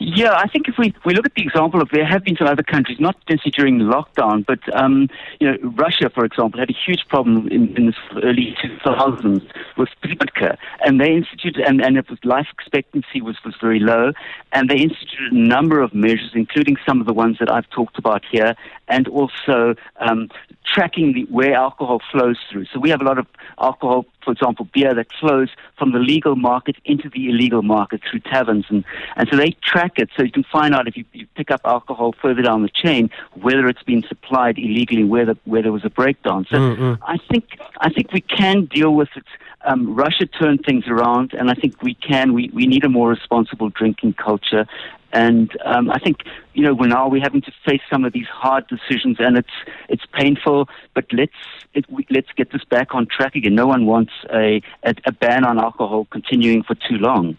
Yeah, 0.00 0.32
I 0.32 0.46
think 0.46 0.68
if 0.68 0.76
we, 0.78 0.94
we 1.04 1.12
look 1.12 1.26
at 1.26 1.34
the 1.34 1.42
example 1.42 1.82
of 1.82 1.88
there 1.92 2.06
have 2.06 2.22
been 2.22 2.36
some 2.36 2.46
other 2.46 2.62
countries, 2.62 3.00
not 3.00 3.16
necessarily 3.28 3.50
during 3.50 3.78
the 3.78 3.84
lockdown, 3.84 4.46
but 4.46 4.60
um, 4.78 5.08
you 5.40 5.50
know, 5.50 5.58
Russia, 5.70 6.08
for 6.08 6.24
example, 6.24 6.60
had 6.60 6.70
a 6.70 6.76
huge 6.86 7.04
problem 7.08 7.48
in, 7.48 7.76
in 7.76 7.86
the 7.86 7.94
early 8.22 8.56
2000s 8.62 9.44
with 9.76 9.88
vodka, 10.04 10.56
and 10.84 11.00
they 11.00 11.10
instituted, 11.10 11.64
and, 11.66 11.84
and 11.84 11.96
it 11.96 12.08
was 12.08 12.18
life 12.24 12.46
expectancy 12.52 13.20
was, 13.20 13.36
was 13.44 13.56
very 13.60 13.80
low, 13.80 14.12
and 14.52 14.70
they 14.70 14.76
instituted 14.76 15.32
a 15.32 15.36
number 15.36 15.80
of 15.80 15.92
measures, 15.92 16.30
including 16.34 16.76
some 16.86 17.00
of 17.00 17.08
the 17.08 17.12
ones 17.12 17.38
that 17.40 17.50
I've 17.50 17.68
talked 17.70 17.98
about 17.98 18.24
here, 18.30 18.54
and 18.86 19.08
also 19.08 19.74
um, 19.98 20.28
tracking 20.64 21.12
the, 21.12 21.24
where 21.24 21.54
alcohol 21.54 22.00
flows 22.12 22.38
through. 22.50 22.66
So 22.72 22.78
we 22.78 22.90
have 22.90 23.00
a 23.00 23.04
lot 23.04 23.18
of 23.18 23.26
alcohol, 23.60 24.06
for 24.24 24.32
example, 24.32 24.68
beer 24.72 24.94
that 24.94 25.08
flows 25.18 25.48
from 25.76 25.92
the 25.92 25.98
legal 25.98 26.36
market 26.36 26.76
into 26.84 27.08
the 27.08 27.28
illegal 27.28 27.62
market 27.62 28.00
through 28.08 28.20
taverns, 28.20 28.66
and, 28.68 28.84
and 29.16 29.28
so 29.30 29.36
they 29.36 29.56
track 29.62 29.87
it 29.96 30.08
so 30.16 30.22
you 30.22 30.32
can 30.32 30.44
find 30.44 30.74
out 30.74 30.88
if 30.88 30.96
you, 30.96 31.04
you 31.12 31.26
pick 31.34 31.50
up 31.50 31.60
alcohol 31.64 32.14
further 32.20 32.42
down 32.42 32.62
the 32.62 32.68
chain 32.68 33.10
whether 33.34 33.66
it's 33.68 33.82
been 33.82 34.02
supplied 34.08 34.58
illegally, 34.58 35.04
where, 35.04 35.26
the, 35.26 35.36
where 35.44 35.62
there 35.62 35.72
was 35.72 35.84
a 35.84 35.90
breakdown. 35.90 36.46
So 36.50 36.56
mm-hmm. 36.56 37.02
I 37.02 37.18
think 37.30 37.58
I 37.80 37.90
think 37.90 38.12
we 38.12 38.20
can 38.20 38.66
deal 38.66 38.94
with 38.94 39.08
it. 39.16 39.24
Um, 39.64 39.94
Russia 39.94 40.26
turned 40.26 40.64
things 40.64 40.86
around, 40.86 41.34
and 41.34 41.50
I 41.50 41.54
think 41.54 41.82
we 41.82 41.94
can. 41.94 42.32
We, 42.32 42.50
we 42.54 42.66
need 42.66 42.84
a 42.84 42.88
more 42.88 43.08
responsible 43.08 43.70
drinking 43.70 44.14
culture, 44.14 44.66
and 45.12 45.50
um, 45.64 45.90
I 45.90 45.98
think 45.98 46.18
you 46.54 46.62
know 46.62 46.74
now 46.74 47.08
we're 47.08 47.22
having 47.22 47.42
to 47.42 47.52
face 47.66 47.80
some 47.90 48.04
of 48.04 48.12
these 48.12 48.26
hard 48.26 48.66
decisions, 48.68 49.16
and 49.18 49.36
it's 49.36 49.56
it's 49.88 50.04
painful. 50.12 50.68
But 50.94 51.06
let's 51.12 51.32
it, 51.74 51.90
we, 51.90 52.06
let's 52.10 52.28
get 52.36 52.52
this 52.52 52.64
back 52.64 52.94
on 52.94 53.06
track 53.06 53.34
again. 53.34 53.54
No 53.54 53.66
one 53.66 53.84
wants 53.84 54.12
a, 54.32 54.62
a, 54.84 54.94
a 55.06 55.12
ban 55.12 55.44
on 55.44 55.58
alcohol 55.58 56.06
continuing 56.10 56.62
for 56.62 56.74
too 56.74 56.98
long. 56.98 57.36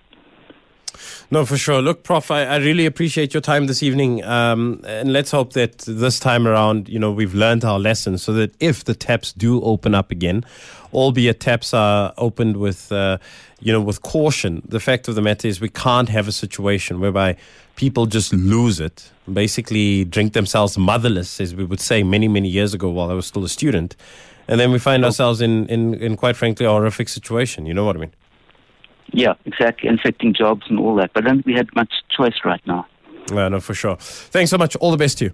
No, 1.31 1.45
for 1.45 1.57
sure. 1.57 1.81
Look, 1.81 2.03
Prof, 2.03 2.31
I, 2.31 2.43
I 2.43 2.57
really 2.57 2.85
appreciate 2.85 3.33
your 3.33 3.41
time 3.41 3.67
this 3.67 3.83
evening. 3.83 4.23
Um, 4.23 4.81
and 4.85 5.13
let's 5.13 5.31
hope 5.31 5.53
that 5.53 5.79
this 5.79 6.19
time 6.19 6.47
around, 6.47 6.89
you 6.89 6.99
know, 6.99 7.11
we've 7.11 7.33
learned 7.33 7.63
our 7.63 7.79
lessons 7.79 8.23
so 8.23 8.33
that 8.33 8.53
if 8.59 8.83
the 8.83 8.95
taps 8.95 9.31
do 9.33 9.61
open 9.61 9.93
up 9.93 10.11
again, 10.11 10.43
albeit 10.93 11.39
taps 11.39 11.73
are 11.73 12.13
opened 12.17 12.57
with, 12.57 12.91
uh, 12.91 13.17
you 13.59 13.71
know, 13.71 13.81
with 13.81 14.01
caution, 14.01 14.61
the 14.67 14.79
fact 14.79 15.07
of 15.07 15.15
the 15.15 15.21
matter 15.21 15.47
is 15.47 15.61
we 15.61 15.69
can't 15.69 16.09
have 16.09 16.27
a 16.27 16.31
situation 16.31 16.99
whereby 16.99 17.35
people 17.75 18.05
just 18.05 18.33
lose 18.33 18.79
it, 18.79 19.11
basically 19.31 20.05
drink 20.05 20.33
themselves 20.33 20.77
motherless, 20.77 21.39
as 21.39 21.53
we 21.53 21.63
would 21.63 21.79
say 21.79 22.03
many, 22.03 22.27
many 22.27 22.49
years 22.49 22.73
ago 22.73 22.89
while 22.89 23.11
I 23.11 23.13
was 23.13 23.25
still 23.25 23.43
a 23.43 23.49
student. 23.49 23.95
And 24.47 24.59
then 24.59 24.71
we 24.71 24.79
find 24.79 25.05
ourselves 25.05 25.41
in, 25.41 25.67
in, 25.67 25.93
in 25.93 26.17
quite 26.17 26.35
frankly, 26.35 26.65
a 26.65 26.69
horrific 26.69 27.07
situation. 27.07 27.67
You 27.67 27.75
know 27.75 27.85
what 27.85 27.95
I 27.95 27.99
mean? 27.99 28.13
Yeah, 29.11 29.33
exactly. 29.45 29.89
Infecting 29.89 30.33
jobs 30.33 30.63
and 30.69 30.79
all 30.79 30.95
that. 30.95 31.11
But 31.13 31.25
I 31.25 31.27
don't 31.27 31.37
think 31.37 31.47
we 31.47 31.53
had 31.53 31.73
much 31.75 31.91
choice 32.15 32.35
right 32.45 32.61
now. 32.65 32.85
Yeah, 33.31 33.47
no, 33.49 33.59
for 33.59 33.73
sure. 33.73 33.97
Thanks 33.99 34.51
so 34.51 34.57
much. 34.57 34.75
All 34.77 34.91
the 34.91 34.97
best 34.97 35.19
to 35.19 35.25
you. 35.25 35.31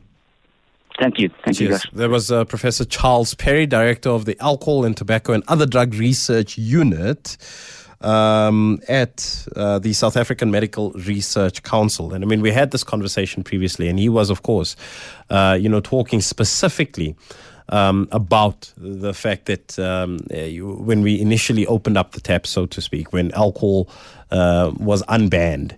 Thank 0.99 1.19
you. 1.19 1.29
Thank 1.43 1.57
Cheers. 1.57 1.59
you, 1.59 1.69
guys. 1.69 1.85
There 1.93 2.09
was 2.09 2.31
uh, 2.31 2.45
Professor 2.45 2.85
Charles 2.85 3.33
Parry, 3.33 3.65
Director 3.65 4.09
of 4.09 4.25
the 4.25 4.37
Alcohol 4.39 4.85
and 4.85 4.95
Tobacco 4.95 5.33
and 5.33 5.43
Other 5.47 5.65
Drug 5.65 5.93
Research 5.93 6.57
Unit 6.57 7.37
um, 8.01 8.79
at 8.87 9.45
uh, 9.55 9.79
the 9.79 9.93
South 9.93 10.15
African 10.15 10.51
Medical 10.51 10.91
Research 10.91 11.63
Council. 11.63 12.13
And 12.13 12.23
I 12.23 12.27
mean, 12.27 12.41
we 12.41 12.51
had 12.51 12.71
this 12.71 12.83
conversation 12.83 13.43
previously, 13.43 13.89
and 13.89 13.99
he 13.99 14.07
was, 14.07 14.29
of 14.29 14.43
course, 14.43 14.75
uh, 15.29 15.57
you 15.59 15.67
know, 15.67 15.81
talking 15.81 16.21
specifically 16.21 17.15
um, 17.69 18.07
about 18.11 18.71
the 18.77 19.13
fact 19.13 19.45
that 19.45 19.77
um, 19.79 20.19
eh, 20.29 20.45
you, 20.45 20.73
when 20.73 21.01
we 21.01 21.19
initially 21.19 21.65
opened 21.67 21.97
up 21.97 22.11
the 22.11 22.21
tap, 22.21 22.45
so 22.45 22.65
to 22.65 22.81
speak, 22.81 23.11
when 23.13 23.31
alcohol 23.33 23.89
uh, 24.31 24.71
was 24.77 25.03
unbanned 25.03 25.73